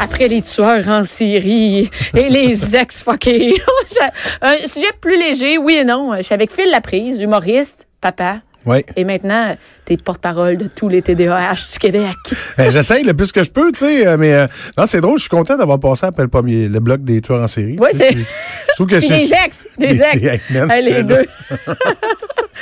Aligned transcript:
Après 0.00 0.28
les 0.28 0.42
tueurs 0.42 0.86
en 0.88 1.02
série 1.02 1.90
et 2.14 2.28
les 2.28 2.76
ex-fuckés. 2.76 3.54
Un 4.42 4.56
sujet 4.66 4.92
plus 5.00 5.18
léger, 5.18 5.58
oui 5.58 5.74
et 5.80 5.84
non. 5.84 6.14
Je 6.16 6.22
suis 6.22 6.34
avec 6.34 6.52
Phil 6.52 6.70
Laprise, 6.70 7.20
humoriste, 7.20 7.86
papa. 8.00 8.40
Oui. 8.66 8.84
Et 8.96 9.04
maintenant, 9.04 9.56
t'es 9.84 9.96
porte-parole 9.96 10.56
de 10.56 10.68
tous 10.68 10.88
les 10.88 11.00
TDAH 11.00 11.54
du 11.72 11.78
Québec. 11.78 12.16
Ben, 12.58 12.70
J'essaye 12.70 13.02
le 13.04 13.14
plus 13.14 13.32
que 13.32 13.42
je 13.42 13.50
peux, 13.50 13.72
tu 13.72 13.78
sais, 13.78 14.06
euh, 14.06 14.16
mais 14.18 14.32
euh, 14.34 14.46
non, 14.76 14.84
c'est 14.84 15.00
drôle, 15.00 15.16
je 15.16 15.22
suis 15.22 15.30
content 15.30 15.56
d'avoir 15.56 15.78
passé 15.80 16.06
après 16.06 16.22
le 16.22 16.28
premier, 16.28 16.68
le 16.68 16.80
bloc 16.80 17.02
des 17.02 17.20
tueurs 17.20 17.40
en 17.40 17.46
série. 17.46 17.76
Oui, 17.78 17.88
c'est. 17.94 18.12
Je 18.12 18.74
trouve 18.74 18.88
que 18.88 18.96
des 18.96 19.32
ex, 19.32 19.68
des 19.78 20.00
ex. 20.00 20.22
ex-men, 20.22 20.70
Hey, 20.70 20.84
les 20.84 21.02
deux. 21.02 21.24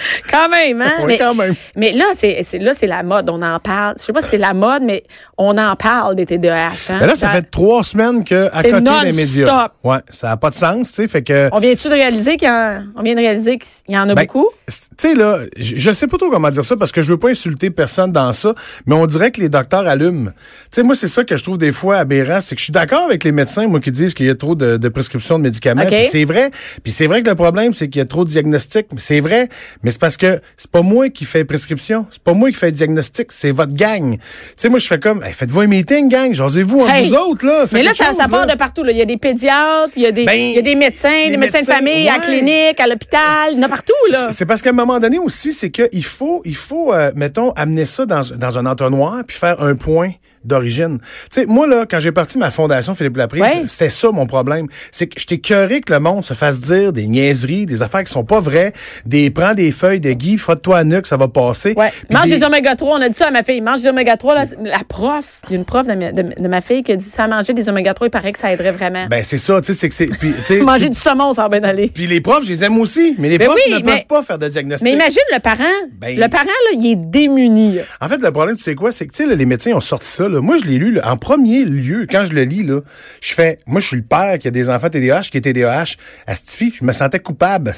quand 0.30 0.48
même, 0.48 0.82
hein? 0.82 0.92
Oui, 1.00 1.04
mais, 1.06 1.18
quand 1.18 1.34
même. 1.34 1.54
mais 1.74 1.92
là, 1.92 2.04
c'est 2.14 2.42
c'est- 2.44 2.58
là, 2.58 2.72
c'est 2.76 2.86
la 2.86 3.02
mode. 3.02 3.28
On 3.30 3.40
en 3.42 3.58
parle. 3.58 3.94
Je 3.98 4.04
sais 4.04 4.12
pas 4.12 4.22
si 4.22 4.28
c'est 4.30 4.38
la 4.38 4.54
mode, 4.54 4.82
mais 4.82 5.04
on 5.38 5.56
en 5.58 5.76
parle 5.76 6.14
des 6.16 6.26
TDAH. 6.26 6.70
Hein? 6.90 6.98
Ben 7.00 7.06
là, 7.06 7.14
ça 7.14 7.30
fait 7.30 7.50
trois 7.50 7.82
semaines 7.82 8.24
que 8.24 8.48
à 8.52 8.62
côté 8.62 8.82
des 9.04 9.12
médias. 9.16 9.68
Ouais, 9.84 9.98
ça 10.08 10.28
n'a 10.28 10.36
pas 10.36 10.50
de 10.50 10.54
sens, 10.54 10.88
tu 10.88 10.94
sais, 10.94 11.08
fait 11.08 11.22
que. 11.22 11.48
On 11.52 11.58
vient-tu 11.60 11.88
de 11.88 11.94
réaliser 11.94 12.36
qu'il 12.36 12.48
y 12.48 12.50
en, 12.50 12.82
on 12.96 13.02
vient 13.02 13.14
de 13.14 13.20
réaliser 13.20 13.58
qu'il 13.58 13.94
y 13.94 13.98
en 13.98 14.08
a 14.08 14.14
Ben, 14.14 14.24
beaucoup? 14.26 14.48
Tu 14.68 14.74
sais, 14.98 15.14
là, 15.14 15.40
je, 15.56 15.76
je 15.76 15.92
sais 15.92 16.06
pas 16.06 16.16
trop 16.18 16.30
comment 16.30 16.50
dire 16.50 16.64
ça 16.64 16.76
parce 16.76 16.92
que 16.92 17.02
je 17.02 17.12
veux 17.12 17.18
pas 17.18 17.28
insulter 17.30 17.70
personne 17.70 18.12
dans 18.12 18.32
ça, 18.32 18.54
mais 18.86 18.94
on 18.94 19.06
dirait 19.06 19.30
que 19.30 19.40
les 19.40 19.48
docteurs 19.48 19.86
allument. 19.86 20.30
Tu 20.30 20.36
sais, 20.72 20.82
moi, 20.82 20.94
c'est 20.94 21.08
ça 21.08 21.24
que 21.24 21.36
je 21.36 21.42
trouve 21.42 21.58
des 21.58 21.72
fois 21.72 21.98
aberrant, 21.98 22.40
c'est 22.40 22.54
que 22.54 22.58
je 22.60 22.64
suis 22.64 22.72
d'accord 22.72 23.02
avec 23.02 23.24
les 23.24 23.32
médecins, 23.32 23.66
moi, 23.66 23.80
qui 23.80 23.92
disent 23.92 24.14
qu'il 24.14 24.26
y 24.26 24.30
a 24.30 24.34
trop 24.34 24.54
de, 24.54 24.76
de 24.76 24.88
prescriptions 24.88 25.38
de 25.38 25.44
médicaments. 25.44 25.82
OK. 25.82 25.88
Puis 25.88 26.06
c'est 26.10 26.24
vrai. 26.24 26.50
Puis 26.82 26.92
c'est 26.92 27.06
vrai 27.06 27.22
que 27.22 27.28
le 27.28 27.34
problème, 27.34 27.72
c'est 27.72 27.88
qu'il 27.88 27.98
y 28.00 28.02
a 28.02 28.06
trop 28.06 28.24
de 28.24 28.30
diagnostics. 28.30 28.86
Mais 28.92 29.00
C'est 29.00 29.20
vrai. 29.20 29.48
Mais 29.86 29.92
c'est 29.92 30.00
parce 30.00 30.16
que 30.16 30.40
c'est 30.56 30.68
pas 30.68 30.82
moi 30.82 31.10
qui 31.10 31.24
fais 31.24 31.44
prescription. 31.44 32.08
C'est 32.10 32.20
pas 32.20 32.32
moi 32.32 32.50
qui 32.50 32.56
fais 32.56 32.72
diagnostic. 32.72 33.30
C'est 33.30 33.52
votre 33.52 33.72
gang. 33.72 34.16
Tu 34.18 34.20
sais, 34.56 34.68
moi, 34.68 34.80
je 34.80 34.86
fais 34.88 34.98
comme, 34.98 35.22
Hey, 35.22 35.32
faites-vous 35.32 35.60
un 35.60 35.68
meeting, 35.68 36.08
gang. 36.08 36.34
Jasez-vous 36.34 36.80
entre 36.80 36.92
Hey. 36.92 37.08
vous 37.08 37.14
autres, 37.14 37.46
là. 37.46 37.60
Faites 37.68 37.72
Mais 37.72 37.84
là, 37.84 37.94
ça, 37.94 38.06
chose, 38.06 38.16
ça 38.16 38.26
part 38.26 38.46
là. 38.46 38.52
de 38.54 38.58
partout. 38.58 38.82
Là. 38.82 38.90
Il 38.90 38.98
y 38.98 39.02
a 39.02 39.04
des 39.04 39.16
pédiatres, 39.16 39.92
il 39.94 40.02
y 40.02 40.06
a 40.06 40.10
des, 40.10 40.24
Ben, 40.24 40.32
il 40.36 40.56
y 40.56 40.58
a 40.58 40.62
des 40.62 40.74
médecins, 40.74 41.28
des 41.28 41.36
médecins, 41.36 41.58
médecins, 41.58 41.60
de 41.60 41.76
famille, 41.76 42.08
à 42.08 42.14
la 42.14 42.18
clinique, 42.18 42.80
à 42.80 42.88
l'hôpital, 42.88 43.50
il 43.52 43.58
y 43.58 43.60
en 43.60 43.62
a 43.62 43.68
partout. 43.68 43.92
Là. 44.10 44.26
C'est 44.32 44.44
parce 44.44 44.60
qu'à 44.60 44.70
un 44.70 44.72
moment 44.72 44.98
donné 44.98 45.20
aussi, 45.20 45.52
c'est 45.52 45.70
qu'il 45.70 46.04
faut, 46.04 46.42
il 46.44 46.56
faut, 46.56 46.92
euh, 46.92 47.12
mettons, 47.14 47.52
amener 47.52 47.84
ça 47.84 48.06
dans, 48.06 48.22
dans 48.36 48.58
un 48.58 48.66
entonnoir 48.66 49.22
puis 49.24 49.36
faire 49.36 49.62
un 49.62 49.76
point 49.76 50.10
d'origine. 50.46 50.98
Tu 51.30 51.40
sais, 51.40 51.46
moi, 51.46 51.66
là, 51.66 51.84
quand 51.88 51.98
j'ai 51.98 52.12
parti 52.12 52.38
ma 52.38 52.50
fondation 52.50 52.94
Philippe 52.94 53.16
Laprise, 53.16 53.42
Ouais. 53.42 53.64
c'était 53.66 53.90
ça 53.90 54.10
mon 54.10 54.26
problème. 54.26 54.66
C'est 54.90 55.06
que 55.06 55.18
j'étais 55.20 55.38
cœuré 55.38 55.80
que 55.80 55.92
le 55.92 56.00
monde 56.00 56.24
se 56.24 56.34
fasse 56.34 56.60
dire 56.60 56.92
des 56.92 57.06
niaiseries, 57.06 57.66
des 57.66 57.82
affaires 57.82 58.02
qui 58.04 58.12
sont 58.12 58.24
pas 58.24 58.40
vraies, 58.40 58.72
des 59.04 59.30
prends 59.30 59.54
des 59.54 59.72
feuilles 59.72 60.00
de 60.00 60.12
Guy, 60.12 60.38
frotte-toi 60.38 60.78
à 60.78 60.84
nuque, 60.84 61.06
ça 61.06 61.16
va 61.16 61.28
passer. 61.28 61.74
Ouais. 61.76 61.90
Mange 62.10 62.24
des- 62.30 62.38
des 62.38 62.44
oméga 62.44 62.76
3, 62.76 62.98
on 62.98 63.02
a 63.02 63.08
dit 63.08 63.14
ça 63.14 63.28
à 63.28 63.30
ma 63.30 63.42
fille. 63.42 63.60
Mange 63.60 63.82
des 63.82 63.88
oméga 63.88 64.16
3. 64.16 64.34
Là, 64.34 64.44
la 64.62 64.80
prof, 64.88 65.40
il 65.48 65.52
y 65.52 65.54
a 65.54 65.58
une 65.58 65.64
prof 65.64 65.86
de 65.86 65.94
ma, 65.94 66.12
de, 66.12 66.22
de 66.40 66.48
ma 66.48 66.60
fille 66.60 66.82
qui 66.82 66.92
a 66.92 66.96
dit 66.96 67.04
ça 67.04 67.26
manger 67.28 67.52
des 67.54 67.68
oméga 67.68 67.94
3, 67.94 68.06
il 68.06 68.10
paraît 68.10 68.32
que 68.32 68.38
ça 68.38 68.52
aiderait 68.52 68.72
vraiment. 68.72 69.06
Ben, 69.08 69.22
c'est 69.22 69.38
ça, 69.38 69.60
tu 69.60 69.66
sais, 69.66 69.74
c'est 69.74 69.88
que 69.88 69.94
c'est, 69.94 70.06
puis, 70.06 70.34
Manger 70.62 70.88
du 70.88 70.96
saumon, 70.98 71.32
ça 71.32 71.42
va 71.48 71.58
bien 71.58 71.68
aller. 71.68 71.88
puis 71.88 72.06
les 72.06 72.20
profs, 72.20 72.44
je 72.44 72.50
les 72.50 72.64
aime 72.64 72.78
aussi, 72.78 73.14
mais 73.18 73.28
les 73.28 73.38
Ben 73.38 73.46
profs 73.48 73.58
oui, 73.66 73.72
ne 73.72 73.76
mais- 73.78 73.82
peuvent 73.82 74.06
pas 74.08 74.22
faire 74.22 74.38
de 74.38 74.48
diagnostic. 74.48 74.84
Mais 74.84 74.92
imagine 74.94 75.22
le 75.32 75.40
parent. 75.40 75.64
Ben- 75.98 76.16
le 76.18 76.28
parent, 76.28 76.44
là, 76.44 76.78
il 76.78 76.92
est 76.92 76.96
démuni. 76.96 77.76
là. 77.76 77.82
En 78.00 78.08
fait, 78.08 78.18
le 78.20 78.30
problème, 78.30 78.56
tu 78.56 78.62
sais 78.62 78.74
quoi, 78.74 78.92
c'est 78.92 79.06
que 79.06 79.12
tu 79.14 79.26
sais, 79.26 79.34
les 79.34 79.46
médecins 79.46 79.72
ont 79.72 79.80
sorti 79.80 80.08
ça. 80.08 80.28
Là. 80.28 80.35
Moi, 80.40 80.58
je 80.58 80.64
l'ai 80.64 80.78
lu 80.78 81.00
en 81.00 81.16
premier 81.16 81.64
lieu. 81.64 82.06
Quand 82.10 82.24
je 82.24 82.32
le 82.32 82.42
lis, 82.42 82.62
là, 82.62 82.80
je 83.20 83.34
fais, 83.34 83.58
moi, 83.66 83.80
je 83.80 83.86
suis 83.86 83.96
le 83.96 84.02
père 84.02 84.38
qui 84.38 84.48
a 84.48 84.50
des 84.50 84.68
enfants 84.70 84.88
TDAH, 84.88 85.22
qui 85.22 85.38
est 85.38 85.40
TDAH. 85.40 85.96
Astifi, 86.26 86.74
je 86.78 86.84
me 86.84 86.92
sentais 86.92 87.20
coupable. 87.20 87.74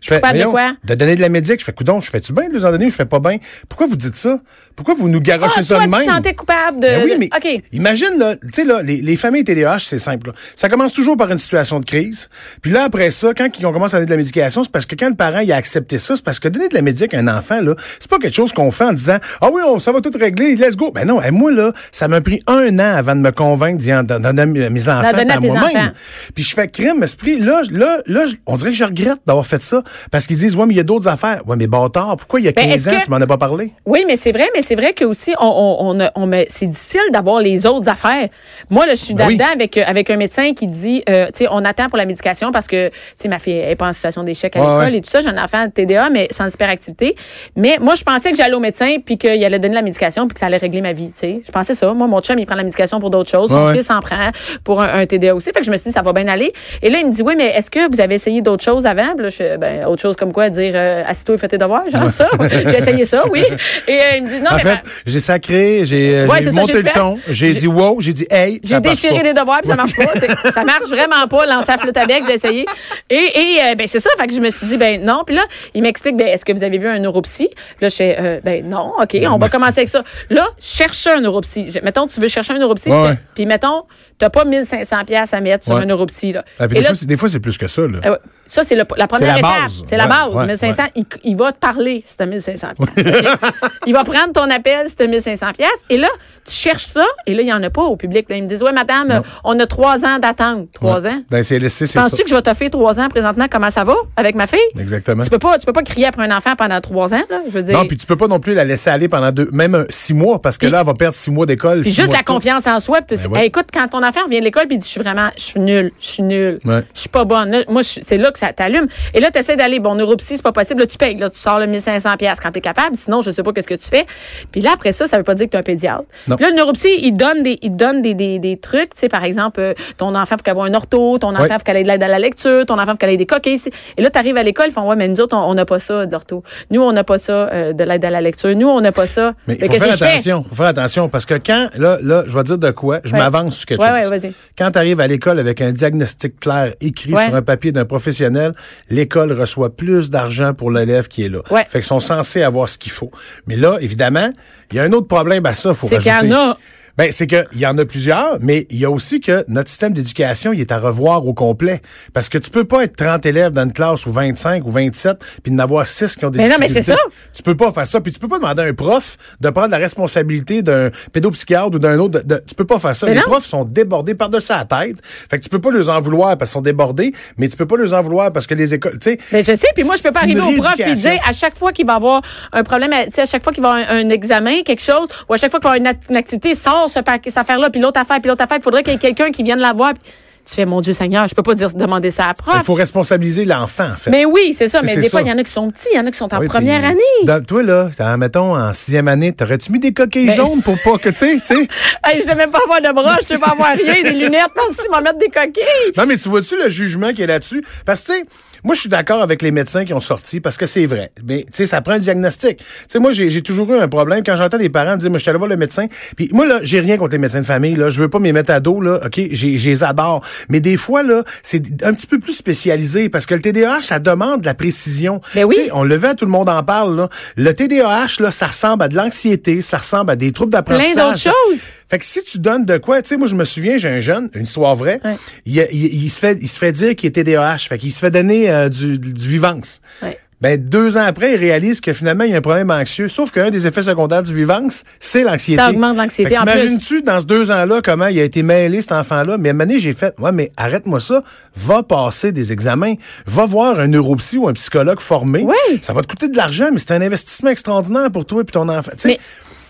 Je 0.00 0.08
fais, 0.08 0.20
de 0.20 0.44
quoi? 0.44 0.72
De 0.84 0.94
donner 0.94 1.16
de 1.16 1.20
la 1.20 1.28
médic. 1.28 1.60
Je 1.60 1.64
fais, 1.64 1.72
coudon, 1.72 2.00
je 2.00 2.10
fais-tu 2.10 2.32
bien 2.32 2.48
de 2.48 2.54
les 2.54 2.64
en 2.64 2.70
donner 2.70 2.86
ou 2.86 2.90
je 2.90 2.94
fais 2.94 3.04
pas 3.06 3.18
bien? 3.18 3.38
Pourquoi 3.68 3.86
vous 3.86 3.96
dites 3.96 4.14
ça? 4.14 4.38
Pourquoi 4.76 4.94
vous 4.94 5.08
nous 5.08 5.20
garochez 5.20 5.54
Ah, 5.58 5.62
ça 5.62 5.74
toi, 5.76 5.86
de 5.86 5.90
tu 5.92 5.98
même? 5.98 6.06
te 6.06 6.12
sentais 6.12 6.34
coupable 6.34 6.76
de. 6.80 6.86
Ben 6.86 7.02
oui, 7.04 7.12
mais 7.18 7.28
OK. 7.36 7.62
imagine, 7.72 8.16
là, 8.18 8.36
tu 8.36 8.48
sais, 8.52 8.64
là, 8.64 8.80
les, 8.82 8.98
les 9.00 9.16
familles 9.16 9.42
TDAH, 9.44 9.80
c'est 9.80 9.98
simple. 9.98 10.28
là. 10.28 10.32
Ça 10.54 10.68
commence 10.68 10.92
toujours 10.92 11.16
par 11.16 11.30
une 11.32 11.38
situation 11.38 11.80
de 11.80 11.84
crise. 11.84 12.28
Puis 12.62 12.70
là, 12.70 12.84
après 12.84 13.10
ça, 13.10 13.34
quand 13.34 13.48
on 13.64 13.72
commence 13.72 13.92
à 13.94 13.96
donner 13.96 14.06
de 14.06 14.10
la 14.12 14.16
médication, 14.18 14.62
c'est 14.62 14.70
parce 14.70 14.86
que 14.86 14.94
quand 14.94 15.08
le 15.08 15.16
parent 15.16 15.40
il 15.40 15.50
a 15.52 15.56
accepté 15.56 15.98
ça, 15.98 16.14
c'est 16.14 16.24
parce 16.24 16.38
que 16.38 16.48
donner 16.48 16.68
de 16.68 16.74
la 16.74 16.82
médic 16.82 17.12
à 17.14 17.18
un 17.18 17.26
enfant, 17.28 17.60
là, 17.60 17.74
c'est 17.98 18.08
pas 18.10 18.18
quelque 18.18 18.34
chose 18.34 18.52
qu'on 18.52 18.70
fait 18.70 18.84
en 18.84 18.92
disant 18.92 19.18
Ah 19.40 19.48
oui, 19.52 19.62
on, 19.66 19.78
ça 19.80 19.90
va 19.90 20.00
tout 20.00 20.12
régler, 20.18 20.54
let's 20.54 20.76
go. 20.76 20.92
Ben 20.92 21.04
non, 21.06 21.20
et 21.22 21.32
moi, 21.32 21.50
là, 21.50 21.72
ça 21.90 22.06
m'a 22.06 22.20
pris 22.20 22.40
un 22.46 22.78
an 22.78 22.96
avant 22.96 23.16
de 23.16 23.20
me 23.20 23.32
convaincre 23.32 23.78
d'y 23.78 23.92
en- 23.92 24.04
donner 24.04 24.64
à 24.66 24.70
mes 24.70 24.88
enfants 24.88 25.08
à 25.08 25.40
moi-même. 25.40 25.92
Puis 26.36 26.44
je 26.44 26.54
fais 26.54 26.68
crime, 26.68 27.02
esprit. 27.02 27.38
Là, 27.38 27.62
là, 27.72 27.98
là, 28.06 28.24
on 28.46 28.54
dirait 28.54 28.70
que 28.70 28.76
je 28.76 28.84
regrette 28.84 29.18
d'avoir 29.26 29.44
fait 29.46 29.60
ça. 29.62 29.82
Parce 30.10 30.26
qu'ils 30.26 30.36
disent 30.38 30.56
Ouais, 30.56 30.66
mais 30.66 30.74
il 30.74 30.76
y 30.76 30.80
a 30.80 30.84
d'autres 30.84 31.08
affaires. 31.08 31.42
Ouais, 31.46 31.56
mais 31.56 31.66
bâtard, 31.66 32.16
pourquoi 32.16 32.40
il 32.40 32.46
y 32.46 32.48
a 32.48 32.52
Ben, 32.52 32.68
15 32.70 32.74
est-ce 32.74 32.88
ans, 32.96 32.98
que- 33.00 33.04
tu 33.04 33.10
m'en 33.10 33.16
as 33.16 33.26
pas 33.26 33.38
parlé? 33.38 33.72
Oui, 33.86 34.04
mais 34.06 34.16
c'est 34.16 34.32
vrai, 34.32 34.48
mais 34.54 34.62
c'est 34.62 34.74
vrai 34.74 34.92
que 34.92 35.04
aussi 35.04 35.34
on, 35.40 35.46
on, 35.80 36.10
on, 36.14 36.30
c'est 36.48 36.66
difficile 36.66 37.00
d'avoir 37.12 37.40
les 37.40 37.66
autres 37.66 37.88
affaires. 37.88 38.28
Moi, 38.70 38.86
là, 38.86 38.94
je 38.94 39.00
suis 39.02 39.14
Ben 39.14 39.26
oui. 39.28 39.36
là-dedans 39.36 39.52
avec 39.54 39.76
euh, 39.76 39.82
avec 39.86 40.10
un 40.10 40.16
médecin 40.16 40.52
qui 40.54 40.66
dit, 40.66 41.02
euh, 41.08 41.26
tu 41.26 41.44
sais, 41.44 41.48
on 41.50 41.64
attend 41.64 41.88
pour 41.88 41.98
la 41.98 42.04
médication 42.06 42.52
parce 42.52 42.66
que, 42.66 42.88
tu 42.88 42.94
sais, 43.16 43.28
ma 43.28 43.38
fille 43.38 43.54
elle 43.54 43.70
est 43.70 43.76
pas 43.76 43.88
en 43.88 43.92
situation 43.92 44.22
d'échec 44.24 44.54
à 44.56 44.60
Ouais, 44.60 44.66
l'école 44.66 44.92
ouais. 44.92 44.98
et 44.98 45.00
tout 45.00 45.10
ça. 45.10 45.20
J'ai 45.20 45.28
un 45.28 45.42
enfant 45.42 45.66
de 45.66 45.70
TDA, 45.70 46.10
mais 46.10 46.28
sans 46.30 46.52
hyperactivité. 46.52 47.14
Mais 47.56 47.78
moi, 47.80 47.94
je 47.94 48.04
pensais 48.04 48.30
que 48.30 48.36
j'allais 48.36 48.54
au 48.54 48.60
médecin 48.60 48.96
puis 49.04 49.16
qu'il 49.18 49.42
allait 49.44 49.58
donner 49.58 49.74
la 49.74 49.82
médication 49.82 50.26
puis 50.28 50.34
que 50.34 50.40
ça 50.40 50.46
allait 50.46 50.56
régler 50.58 50.80
ma 50.80 50.92
vie. 50.92 51.10
Tu 51.12 51.18
sais, 51.20 51.40
je 51.46 51.50
pensais 51.52 51.74
ça. 51.74 51.92
Moi, 51.92 52.06
mon 52.06 52.20
chum, 52.20 52.38
il 52.38 52.46
prend 52.46 52.56
la 52.56 52.64
médication 52.64 53.00
pour 53.00 53.10
d'autres 53.10 53.30
choses. 53.30 53.50
Son 53.50 53.66
Ouais, 53.66 53.74
fils 53.76 53.90
en 53.90 54.00
prend 54.00 54.30
pour 54.64 54.80
un, 54.80 55.00
un 55.00 55.06
TDA 55.06 55.34
aussi. 55.34 55.50
Fait 55.52 55.60
que 55.60 55.64
je 55.66 55.70
me 55.70 55.76
suis 55.76 55.90
dit, 55.90 55.94
ça 55.94 56.02
va 56.02 56.12
bien 56.12 56.28
aller. 56.28 56.52
Et 56.82 56.90
là, 56.90 56.98
il 56.98 57.06
me 57.06 57.12
dit, 57.12 57.22
oui, 57.22 57.34
mais 57.36 57.46
est-ce 57.56 57.70
que 57.70 57.90
vous 57.92 58.00
avez 58.00 58.14
essayé 58.16 58.40
d'autres 58.42 58.64
choses 58.64 58.86
avant? 58.86 59.14
Puis 59.14 59.24
là, 59.24 59.28
je, 59.30 59.56
ben, 59.56 59.77
autre 59.86 60.00
chose 60.02 60.16
comme 60.16 60.32
quoi, 60.32 60.50
dire, 60.50 60.72
euh, 60.74 61.02
assis-toi 61.06 61.34
et 61.34 61.38
fais 61.38 61.48
tes 61.48 61.58
devoirs, 61.58 61.88
genre 61.90 62.10
ça. 62.10 62.28
J'ai 62.66 62.76
essayé 62.76 63.04
ça, 63.04 63.24
oui. 63.30 63.42
Et 63.88 63.92
euh, 64.00 64.16
il 64.16 64.22
me 64.24 64.28
dit, 64.28 64.40
non, 64.40 64.50
en 64.52 64.56
mais 64.56 64.62
fait, 64.62 64.74
ma- 64.74 64.82
j'ai 65.06 65.20
sacré, 65.20 65.80
j'ai 65.84 66.16
euh, 66.18 66.26
Ouais, 66.26 66.42
ça, 66.42 66.50
monté 66.52 66.72
le 66.74 66.82
fait. 66.82 66.92
ton, 66.92 67.18
j'ai 67.28 67.54
dit 67.54 67.66
wow, 67.66 68.00
j'ai 68.00 68.12
dit 68.12 68.26
hey. 68.30 68.60
J'ai 68.62 68.80
déchiré 68.80 69.22
des 69.22 69.32
devoirs 69.32 69.60
puis 69.60 69.68
ça 69.68 69.76
marche 69.76 69.94
pas. 69.96 70.50
Ça 70.50 70.64
marche 70.64 70.88
vraiment 70.88 71.26
pas, 71.28 71.46
lancer 71.46 71.70
à 71.72 71.78
flûte 71.78 71.96
à 71.96 72.06
bec, 72.06 72.22
j'ai 72.26 72.34
essayé. 72.34 72.66
Et, 73.10 73.14
et 73.16 73.58
euh, 73.70 73.74
ben 73.74 73.86
c'est 73.86 74.00
ça, 74.00 74.10
fait 74.18 74.26
que 74.26 74.34
je 74.34 74.40
me 74.40 74.50
suis 74.50 74.66
dit 74.66 74.76
ben 74.76 75.02
non, 75.04 75.22
puis 75.26 75.34
là, 75.36 75.42
il 75.74 75.82
m'explique 75.82 76.16
ben 76.16 76.26
est-ce 76.28 76.44
que 76.44 76.52
vous 76.52 76.64
avez 76.64 76.78
vu 76.78 76.88
un 76.88 76.98
neuropsy? 76.98 77.48
Là 77.80 77.88
je 77.88 77.96
fais 77.96 78.16
euh, 78.20 78.40
ben 78.44 78.64
non, 78.68 78.92
OK, 79.00 79.16
on 79.30 79.38
va 79.38 79.48
commencer 79.48 79.80
avec 79.80 79.88
ça. 79.88 80.02
Là, 80.30 80.46
chercher 80.58 81.10
un 81.10 81.20
neuropsy. 81.20 81.70
Mettons 81.82 82.06
tu 82.06 82.20
veux 82.20 82.28
chercher 82.28 82.54
un 82.54 82.58
neuropsy, 82.58 82.88
Ouais, 82.90 83.14
puis- 83.34 83.46
mettons 83.46 83.82
t'as 84.18 84.30
pas 84.30 84.44
1500 84.44 85.04
pièces 85.06 85.32
à 85.32 85.40
mettre 85.40 85.64
sur 85.64 85.76
un 85.76 85.84
neuropsy 85.84 86.32
là. 86.32 86.44
Ah, 86.58 86.64
Et 86.64 86.68
des, 86.68 86.80
là, 86.80 86.86
fois, 86.88 86.94
c'est- 86.96 87.06
des 87.06 87.16
fois, 87.16 87.28
c'est 87.28 87.38
plus 87.40 87.56
que 87.56 87.68
ça. 87.68 87.82
Là. 87.82 87.98
euh, 88.04 88.10
ouais. 88.10 88.16
ça, 88.46 88.62
c'est 88.64 88.74
la 88.74 88.84
première 88.84 89.34
la 89.34 89.38
étape. 89.38 89.50
Base. 89.68 89.84
C'est 89.86 89.96
la 89.96 90.06
base. 90.06 90.34
ouais, 90.34 90.46
1500, 90.46 90.82
ouais. 90.82 90.90
il, 90.96 91.04
il 91.24 91.36
va 91.36 91.52
te 91.52 91.58
parler 91.58 92.04
t'as 92.16 92.26
1500 92.26 92.68
pièces. 92.76 93.06
OK? 93.06 93.48
il 93.86 93.92
va 93.92 94.04
prendre 94.04 94.32
ton 94.32 94.50
appel 94.50 94.86
t'as 94.96 95.06
1500 95.06 95.52
pièces. 95.56 95.70
Et 95.90 95.98
là, 95.98 96.08
cherches 96.52 96.84
ça. 96.84 97.04
Et 97.26 97.34
là, 97.34 97.42
il 97.42 97.48
y 97.48 97.52
en 97.52 97.62
a 97.62 97.70
pas 97.70 97.82
au 97.82 97.96
public. 97.96 98.28
Là, 98.28 98.36
ils 98.36 98.42
me 98.42 98.48
disent, 98.48 98.62
ouais, 98.62 98.72
madame, 98.72 99.22
on 99.44 99.58
a 99.58 99.66
trois 99.66 100.04
ans 100.04 100.18
d'attente. 100.18 100.68
Trois 100.72 101.06
ans? 101.06 101.20
CLSC, 101.30 101.86
c'est. 101.86 101.98
Penses-tu 102.00 102.22
que 102.24 102.28
je 102.30 102.34
vais 102.34 102.42
te 102.42 102.52
faire 102.54 102.70
trois 102.70 103.00
ans 103.00 103.08
présentement? 103.08 103.46
Comment 103.50 103.70
ça 103.70 103.84
va 103.84 103.94
avec 104.16 104.34
ma 104.34 104.46
fille? 104.46 104.58
Exactement. 104.78 105.22
Tu 105.24 105.30
peux 105.30 105.38
pas, 105.38 105.58
tu 105.58 105.66
peux 105.66 105.72
pas 105.72 105.82
crier 105.82 106.06
après 106.06 106.24
un 106.24 106.36
enfant 106.36 106.54
pendant 106.56 106.80
trois 106.80 107.12
ans, 107.14 107.22
là. 107.30 107.40
Je 107.46 107.50
veux 107.52 107.62
dire. 107.62 107.76
Non, 107.78 107.86
puis 107.86 107.96
tu 107.96 108.06
peux 108.06 108.16
pas 108.16 108.26
non 108.28 108.40
plus 108.40 108.54
la 108.54 108.64
laisser 108.64 108.90
aller 108.90 109.08
pendant 109.08 109.32
deux, 109.32 109.48
même 109.52 109.86
six 109.90 110.14
mois, 110.14 110.40
parce 110.40 110.56
que 110.58 110.66
Puis- 110.66 110.72
là, 110.72 110.80
elle 110.80 110.86
va 110.86 110.94
perdre 110.94 111.14
six 111.14 111.30
mois 111.30 111.46
d'école. 111.46 111.80
Puis 111.80 111.92
juste 111.92 112.12
la 112.12 112.22
confiance 112.22 112.66
en 112.66 112.78
soi. 112.80 113.00
puis 113.02 113.16
tu- 113.16 113.22
Ben 113.24 113.30
ouais. 113.32 113.40
Hey, 113.40 113.46
écoute, 113.46 113.66
quand 113.72 113.86
ton 113.88 114.02
enfant 114.06 114.24
revient 114.24 114.38
de 114.40 114.44
l'école 114.44 114.66
puis 114.66 114.76
il 114.76 114.78
dit, 114.78 114.86
je 114.86 114.90
suis 114.92 115.00
vraiment, 115.00 115.28
je 115.36 115.42
suis 115.42 115.60
nul, 115.60 115.92
je 116.00 116.06
suis 116.06 116.22
nul, 116.22 116.58
Ouais. 116.64 116.82
je 116.94 117.00
suis 117.00 117.08
pas 117.08 117.24
bonne. 117.24 117.50
Là, 117.50 117.58
moi, 117.68 117.82
c'est 117.84 118.16
là 118.16 118.30
que 118.32 118.38
ça 118.38 118.52
t'allume. 118.52 118.86
Et 119.14 119.20
là, 119.20 119.30
tu 119.30 119.38
essaies 119.38 119.56
d'aller, 119.56 119.78
bon, 119.80 119.94
neuropsy, 119.94 120.36
c'est 120.36 120.42
pas 120.42 120.52
possible. 120.52 120.80
Là, 120.80 120.86
tu 120.86 120.98
payes. 120.98 121.16
Là, 121.16 121.30
tu 121.30 121.38
sors 121.38 121.58
le 121.58 121.66
1500 121.66 122.16
pièces 122.16 122.40
quand 122.40 122.50
t'es 122.52 122.60
capable. 122.60 122.96
Sinon, 122.96 123.20
je 123.20 123.30
sais 123.30 123.42
pas 123.42 123.52
qu'est-ce 123.52 123.68
que 123.68 123.74
tu 123.74 123.88
fais. 123.88 124.06
Puis 124.52 124.60
là, 124.60 124.70
après 124.74 124.92
ça, 124.92 125.06
ça 125.06 125.16
veut 125.16 125.22
pas 125.24 125.34
dire 125.34 125.46
que 125.46 125.50
tu 125.52 125.56
es 125.56 125.60
un 125.60 125.62
pédiatre. 125.62 126.04
Non. 126.26 126.36
Là, 126.40 126.50
le 126.50 126.56
neuropsy, 126.56 126.88
il 127.02 127.12
donne 127.12 127.42
des, 127.42 127.58
il 127.62 127.74
donne 127.76 128.02
des, 128.02 128.14
des, 128.14 128.38
des 128.38 128.56
trucs. 128.58 128.94
Tu 128.94 129.00
sais, 129.00 129.08
par 129.08 129.24
exemple, 129.24 129.60
euh, 129.60 129.74
ton 129.96 130.14
enfant, 130.14 130.36
faut 130.36 130.42
qu'il 130.42 130.52
ait 130.52 130.68
un 130.70 130.74
ortho, 130.74 131.18
ton 131.18 131.34
enfant, 131.34 131.58
faut 131.58 131.64
qu'il 131.64 131.76
ait 131.76 131.82
de 131.82 131.88
l'aide 131.88 132.02
à 132.02 132.08
la 132.08 132.18
lecture, 132.18 132.64
ton 132.66 132.78
enfant, 132.78 132.92
faut 132.92 132.96
qu'il 132.98 133.08
ait 133.10 133.16
des 133.16 133.26
coquilles. 133.26 133.60
Et 133.96 134.02
là, 134.02 134.10
tu 134.10 134.18
arrives 134.18 134.36
à 134.36 134.42
l'école, 134.42 134.66
ils 134.68 134.72
font, 134.72 134.88
ouais, 134.88 134.96
mais 134.96 135.08
nous 135.08 135.20
autres, 135.20 135.36
on 135.36 135.54
n'a 135.54 135.64
pas 135.64 135.78
ça 135.78 136.06
de 136.06 136.12
l'ortho. 136.12 136.42
Nous, 136.70 136.80
on 136.82 136.92
n'a 136.92 137.04
pas 137.04 137.18
ça 137.18 137.32
euh, 137.52 137.72
de 137.72 137.84
l'aide 137.84 138.04
à 138.04 138.10
la 138.10 138.20
lecture. 138.20 138.54
Nous, 138.56 138.68
on 138.68 138.80
n'a 138.80 138.92
pas 138.92 139.06
ça. 139.06 139.34
Mais 139.46 139.56
Fait 139.56 139.66
il 139.66 139.72
faut 139.72 139.78
faire 139.84 139.92
attention. 139.94 140.44
faut 140.48 140.54
faire 140.54 140.66
attention, 140.66 141.08
parce 141.08 141.26
que 141.26 141.34
quand, 141.34 141.68
là, 141.76 141.98
là, 142.02 142.24
je 142.26 142.34
vais 142.36 142.44
dire 142.44 142.58
de 142.58 142.70
quoi, 142.70 143.00
je 143.04 143.12
Ouais. 143.12 143.18
m'avance 143.18 143.56
sur 143.58 143.66
quelque 143.66 143.80
Ouais, 143.82 144.02
chose. 144.02 144.10
ouais, 144.10 144.18
vas-y. 144.18 144.32
Quand 144.56 144.70
tu 144.70 144.78
arrives 144.78 145.00
à 145.00 145.06
l'école 145.06 145.38
avec 145.38 145.60
un 145.60 145.72
diagnostic 145.72 146.38
clair 146.40 146.74
écrit 146.80 147.10
sur 147.10 147.34
un 147.34 147.42
papier 147.42 147.72
d'un 147.72 147.84
professionnel, 147.84 148.54
l'école 148.90 149.32
reçoit 149.32 149.74
plus 149.74 150.10
d'argent 150.10 150.54
pour 150.54 150.70
l'élève 150.70 151.08
qui 151.08 151.24
est 151.24 151.28
là. 151.28 151.40
Fait 151.66 151.78
qu'ils 151.78 151.82
sont 151.84 152.00
censés 152.00 152.42
avoir 152.42 152.68
ce 152.68 152.78
qu'il 152.78 152.92
faut. 152.92 153.10
Mais 153.46 153.56
là, 153.56 153.78
évidemment, 153.80 154.30
il 154.70 154.76
y 154.76 154.80
a 154.80 154.82
un 154.82 154.92
autre 154.92 155.06
problème 155.08 155.46
à 155.46 155.52
ça, 155.54 155.72
faut 155.72 155.86
rajouter. 155.86 156.17
En 156.20 156.32
a. 156.32 156.58
Ben, 156.98 157.12
c'est 157.12 157.28
qu'il 157.28 157.46
y 157.54 157.64
en 157.66 157.78
a 157.78 157.84
plusieurs, 157.84 158.38
mais 158.40 158.66
il 158.70 158.78
y 158.80 158.84
a 158.84 158.90
aussi 158.90 159.20
que 159.20 159.44
notre 159.46 159.68
système 159.70 159.92
d'éducation, 159.92 160.52
il 160.52 160.60
est 160.60 160.72
à 160.72 160.78
revoir 160.80 161.24
au 161.24 161.32
complet. 161.32 161.80
Parce 162.12 162.28
que 162.28 162.38
tu 162.38 162.50
peux 162.50 162.64
pas 162.64 162.82
être 162.82 162.96
30 162.96 163.24
élèves 163.24 163.52
dans 163.52 163.62
une 163.62 163.72
classe 163.72 164.04
ou 164.06 164.10
25 164.10 164.66
ou 164.66 164.70
27 164.70 165.16
puis 165.44 165.52
d'en 165.52 165.62
avoir 165.62 165.86
6 165.86 166.16
qui 166.16 166.24
ont 166.24 166.30
des 166.30 166.38
Mais 166.38 166.48
non, 166.48 166.56
mais 166.58 166.68
c'est 166.68 166.82
ça. 166.82 166.96
Tu 167.32 167.42
peux 167.44 167.56
pas 167.56 167.70
faire 167.72 167.86
ça. 167.86 168.00
Puis 168.00 168.10
tu 168.10 168.18
peux 168.18 168.26
pas 168.26 168.38
demander 168.38 168.62
à 168.62 168.64
un 168.66 168.74
prof 168.74 169.16
de 169.40 169.48
prendre 169.50 169.68
la 169.70 169.76
responsabilité 169.78 170.62
d'un 170.62 170.90
pédopsychiatre 171.12 171.68
ou 171.76 171.78
d'un 171.78 171.98
autre. 172.00 172.18
de- 172.20 172.34
de- 172.34 172.42
tu 172.44 172.56
peux 172.56 172.64
pas 172.64 172.80
faire 172.80 172.96
ça. 172.96 173.06
Mais 173.06 173.14
les 173.14 173.20
non. 173.20 173.26
profs 173.26 173.44
sont 173.46 173.64
débordés 173.64 174.16
par-dessus 174.16 174.50
la 174.50 174.64
tête. 174.64 174.96
Fait 175.30 175.38
que 175.38 175.44
tu 175.44 175.48
peux 175.48 175.60
pas 175.60 175.70
les 175.70 175.88
en 175.88 176.00
vouloir 176.00 176.36
parce 176.36 176.50
qu'ils 176.50 176.54
sont 176.58 176.62
débordés, 176.62 177.12
mais 177.36 177.46
tu 177.48 177.56
peux 177.56 177.66
pas 177.66 177.76
les 177.76 177.94
en 177.94 178.02
vouloir 178.02 178.32
parce 178.32 178.48
que 178.48 178.54
les 178.54 178.74
écoles, 178.74 178.98
tu 179.00 179.10
sais. 179.12 179.18
Ben, 179.30 179.44
je 179.44 179.54
sais, 179.54 179.68
puis 179.74 179.84
moi, 179.84 179.94
je 179.96 180.02
peux 180.02 180.10
pas 180.12 180.20
arriver 180.22 180.40
au 180.40 180.60
prof 180.60 180.74
et 180.80 180.94
dire 180.94 181.20
à 181.24 181.32
chaque 181.32 181.56
fois 181.56 181.72
qu'il 181.72 181.86
va 181.86 181.94
avoir 181.94 182.22
un 182.52 182.64
problème, 182.64 182.92
à- 182.92 183.04
tu 183.06 183.12
sais, 183.12 183.20
à 183.22 183.26
chaque 183.26 183.44
fois 183.44 183.52
qu'il 183.52 183.62
va 183.62 183.70
avoir 183.74 183.90
un, 183.92 183.98
un 184.06 184.08
examen, 184.10 184.62
quelque 184.64 184.82
chose, 184.82 185.06
ou 185.28 185.34
à 185.34 185.36
chaque 185.36 185.52
fois 185.52 185.60
qu'il 185.60 185.68
va 185.70 185.76
avoir 185.76 185.96
une 186.10 186.16
activité, 186.16 186.54
sort 186.56 186.87
ce 186.88 187.00
paquet, 187.00 187.30
cette 187.30 187.38
affaire-là, 187.38 187.70
puis 187.70 187.80
l'autre 187.80 188.00
affaire, 188.00 188.20
puis 188.20 188.28
l'autre 188.28 188.42
affaire, 188.44 188.58
il 188.58 188.62
faudrait 188.62 188.82
qu'il 188.82 188.92
y 188.92 188.96
ait 188.96 188.98
quelqu'un 188.98 189.30
qui 189.30 189.42
vienne 189.42 189.58
la 189.60 189.72
voir. 189.72 189.94
puis 189.94 190.02
tu 190.48 190.54
fais, 190.54 190.64
mon 190.64 190.80
Dieu 190.80 190.94
Seigneur, 190.94 191.28
je 191.28 191.34
peux 191.34 191.42
pas 191.42 191.54
dire 191.54 191.68
demander 191.74 192.10
ça 192.10 192.24
à 192.24 192.28
la 192.28 192.34
prof. 192.34 192.56
Il 192.58 192.64
faut 192.64 192.72
responsabiliser 192.72 193.44
l'enfant, 193.44 193.90
en 193.92 193.96
fait. 193.96 194.10
Mais 194.10 194.24
oui, 194.24 194.54
c'est 194.56 194.68
ça. 194.68 194.80
Mais 194.82 194.96
des 194.96 195.10
fois, 195.10 195.20
il 195.20 195.28
y 195.28 195.30
en 195.30 195.36
a 195.36 195.42
qui 195.44 195.52
sont 195.52 195.70
petits, 195.70 195.88
il 195.92 195.96
y 195.96 196.00
en 196.00 196.06
a 196.06 196.10
qui 196.10 196.16
sont 196.16 196.32
en 196.34 196.38
Oui, 196.40 196.46
première 196.46 196.80
puis, 196.80 196.88
année. 196.92 197.24
dans- 197.24 197.44
toi, 197.44 197.62
là, 197.62 197.90
en, 198.00 198.16
mettons, 198.16 198.56
en 198.56 198.72
sixième 198.72 199.08
année, 199.08 199.32
t'aurais-tu 199.32 199.70
mis 199.72 199.78
des 199.78 199.92
coquilles 199.92 200.24
Ben- 200.28 200.36
jaunes 200.36 200.62
pour 200.62 200.76
pas 200.82 200.96
que, 200.96 201.10
tu 201.10 201.16
sais, 201.16 201.36
tu 201.46 201.54
sais? 201.54 201.68
Hey, 202.06 202.22
je 202.22 202.26
sais 202.28 202.34
même 202.34 202.50
pas 202.50 202.60
avoir 202.64 202.80
de 202.80 202.90
bras, 202.94 203.18
je 203.20 203.26
sais 203.26 203.36
pas 203.38 203.48
avoir 203.48 203.74
rien, 203.76 204.02
des 204.02 204.12
lunettes, 204.12 204.48
non, 204.56 204.62
si, 204.72 204.88
m'en 204.88 205.02
mettre 205.02 205.18
des 205.18 205.28
coquilles. 205.28 205.92
Non, 205.98 206.06
mais 206.06 206.16
tu 206.16 206.30
vois-tu 206.30 206.56
le 206.56 206.70
jugement 206.70 207.12
qui 207.12 207.20
est 207.24 207.26
là-dessus? 207.26 207.62
Parce 207.84 208.00
que, 208.06 208.12
tu 208.12 208.18
sais, 208.20 208.24
moi, 208.64 208.74
je 208.74 208.80
suis 208.80 208.88
d'accord 208.88 209.22
avec 209.22 209.42
les 209.42 209.50
médecins 209.50 209.84
qui 209.84 209.92
ont 209.94 210.00
sorti 210.00 210.40
parce 210.40 210.56
que 210.56 210.66
c'est 210.66 210.86
vrai. 210.86 211.10
Mais, 211.24 211.40
tu 211.42 211.46
sais, 211.52 211.66
ça 211.66 211.80
prend 211.80 211.92
un 211.94 211.98
diagnostic. 211.98 212.58
Tu 212.58 212.64
sais, 212.88 212.98
moi, 212.98 213.10
j'ai 213.12 213.42
toujours 213.42 213.72
eu 213.72 213.78
un 213.78 213.88
problème 213.88 214.22
quand 214.24 214.36
j'entends 214.36 214.58
des 214.58 214.68
parents 214.68 214.96
dire, 214.96 215.10
moi, 215.10 215.18
je 215.18 215.22
suis 215.22 215.30
allé 215.30 215.38
voir 215.38 215.48
le 215.50 215.56
médecin. 215.56 215.86
Puis, 216.16 216.28
moi, 216.32 216.46
là, 216.46 216.60
j'ai 216.62 216.80
rien 216.80 216.96
contre 216.96 217.12
les 217.12 217.18
médecins 217.18 217.40
de 217.40 217.46
famille, 217.46 217.76
là. 217.76 217.90
Je 217.90 218.00
veux 218.00 218.08
pas 218.08 218.18
m'y 218.18 218.32
mettre 218.32 218.52
à 218.52 218.60
dos, 218.60 218.80
là. 218.80 219.00
OK? 219.04 219.20
J'ai- 219.30 219.58
les 219.58 219.84
adore. 219.84 220.24
Mais 220.48 220.60
des 220.60 220.76
fois, 220.76 221.02
là, 221.02 221.24
c'est 221.42 221.62
un 221.84 221.92
petit 221.92 222.06
peu 222.06 222.18
plus 222.18 222.32
spécialisé 222.32 223.08
parce 223.08 223.26
que 223.26 223.34
le 223.34 223.40
TDAH, 223.40 223.82
ça 223.82 223.98
demande 223.98 224.40
de 224.40 224.46
la 224.46 224.54
précision. 224.54 225.20
Ben 225.34 225.44
oui. 225.44 225.54
Tu 225.56 225.64
sais, 225.64 225.70
on 225.72 225.84
le 225.84 225.96
veut, 225.96 226.14
tout 226.14 226.24
le 226.24 226.30
monde 226.30 226.48
en 226.48 226.62
parle, 226.62 226.96
là. 226.96 227.08
Le 227.36 227.52
TDAH, 227.54 228.20
là, 228.20 228.30
ça 228.30 228.46
ressemble 228.46 228.82
à 228.84 228.88
de 228.88 228.96
l'anxiété, 228.96 229.62
ça 229.62 229.78
ressemble 229.78 230.10
à 230.10 230.16
des 230.16 230.32
troubles 230.32 230.52
d'apprentissage. 230.52 230.94
Plein 230.94 231.04
d'autres 231.04 231.18
choses. 231.50 231.60
Fait 231.90 231.98
que 231.98 232.04
si 232.04 232.22
tu 232.22 232.38
donnes 232.38 232.64
de 232.66 232.76
quoi, 232.78 233.00
tu 233.02 233.08
sais, 233.08 233.16
moi 233.16 233.26
je 233.28 233.34
me 233.34 233.44
souviens, 233.44 233.76
j'ai 233.78 233.88
un 233.88 234.00
jeune, 234.00 234.28
une 234.34 234.42
histoire 234.42 234.74
vraie, 234.74 235.00
Ouais. 235.04 235.16
il, 235.46 235.56
il- 235.72 236.04
il 236.04 236.10
se 236.10 236.20
fait, 236.20 236.36
il 236.40 236.48
se 236.48 236.58
fait 236.58 236.72
dire 236.72 236.94
qu'il 236.94 237.08
est 237.08 237.12
TDAH, 237.12 237.58
fait 237.68 237.78
qu'il 237.78 237.92
se 237.92 237.98
fait 238.00 238.10
donner 238.10 238.50
euh, 238.50 238.68
du, 238.68 238.98
du 238.98 239.28
Vivance. 239.28 239.80
Ouais. 240.02 240.18
Ben 240.40 240.56
deux 240.56 240.96
ans 240.96 241.02
après, 241.02 241.32
il 241.34 241.36
réalise 241.36 241.80
que 241.80 241.92
finalement 241.92 242.22
il 242.22 242.30
y 242.30 242.34
a 242.34 242.36
un 242.36 242.40
problème 242.40 242.70
anxieux. 242.70 243.08
Sauf 243.08 243.32
qu'un 243.32 243.50
des 243.50 243.66
effets 243.66 243.82
secondaires 243.82 244.22
du 244.22 244.32
Vivance, 244.32 244.84
c'est 245.00 245.24
l'anxiété. 245.24 245.60
Ça 245.60 245.70
augmente 245.70 245.96
l'anxiété. 245.96 246.32
T'imagines-tu 246.36 247.02
dans 247.02 247.18
ce 247.18 247.24
deux 247.26 247.50
ans-là 247.50 247.80
comment 247.82 248.06
il 248.06 248.20
a 248.20 248.22
été 248.22 248.44
mêlé 248.44 248.80
cet 248.80 248.92
enfant-là? 248.92 249.36
Mais 249.36 249.48
à 249.48 249.50
un 249.50 249.54
moment 249.54 249.66
donné, 249.66 249.80
j'ai 249.80 249.94
fait, 249.94 250.14
ouais, 250.20 250.30
mais 250.30 250.52
arrête-moi 250.56 251.00
ça, 251.00 251.24
va 251.56 251.82
passer 251.82 252.30
des 252.30 252.52
examens, 252.52 252.94
va 253.26 253.46
voir 253.46 253.80
un 253.80 253.88
neuropsy 253.88 254.38
ou 254.38 254.46
un 254.46 254.52
psychologue 254.52 255.00
formé. 255.00 255.44
Oui. 255.44 255.78
Ça 255.82 255.92
va 255.92 256.02
te 256.02 256.06
coûter 256.06 256.28
de 256.28 256.36
l'argent, 256.36 256.68
mais 256.72 256.78
c'est 256.78 256.92
un 256.92 257.00
investissement 257.02 257.50
extraordinaire 257.50 258.08
pour 258.12 258.24
toi 258.24 258.42
et 258.42 258.44
puis 258.44 258.52
ton 258.52 258.68
enfant. 258.68 258.92
Mais 259.06 259.18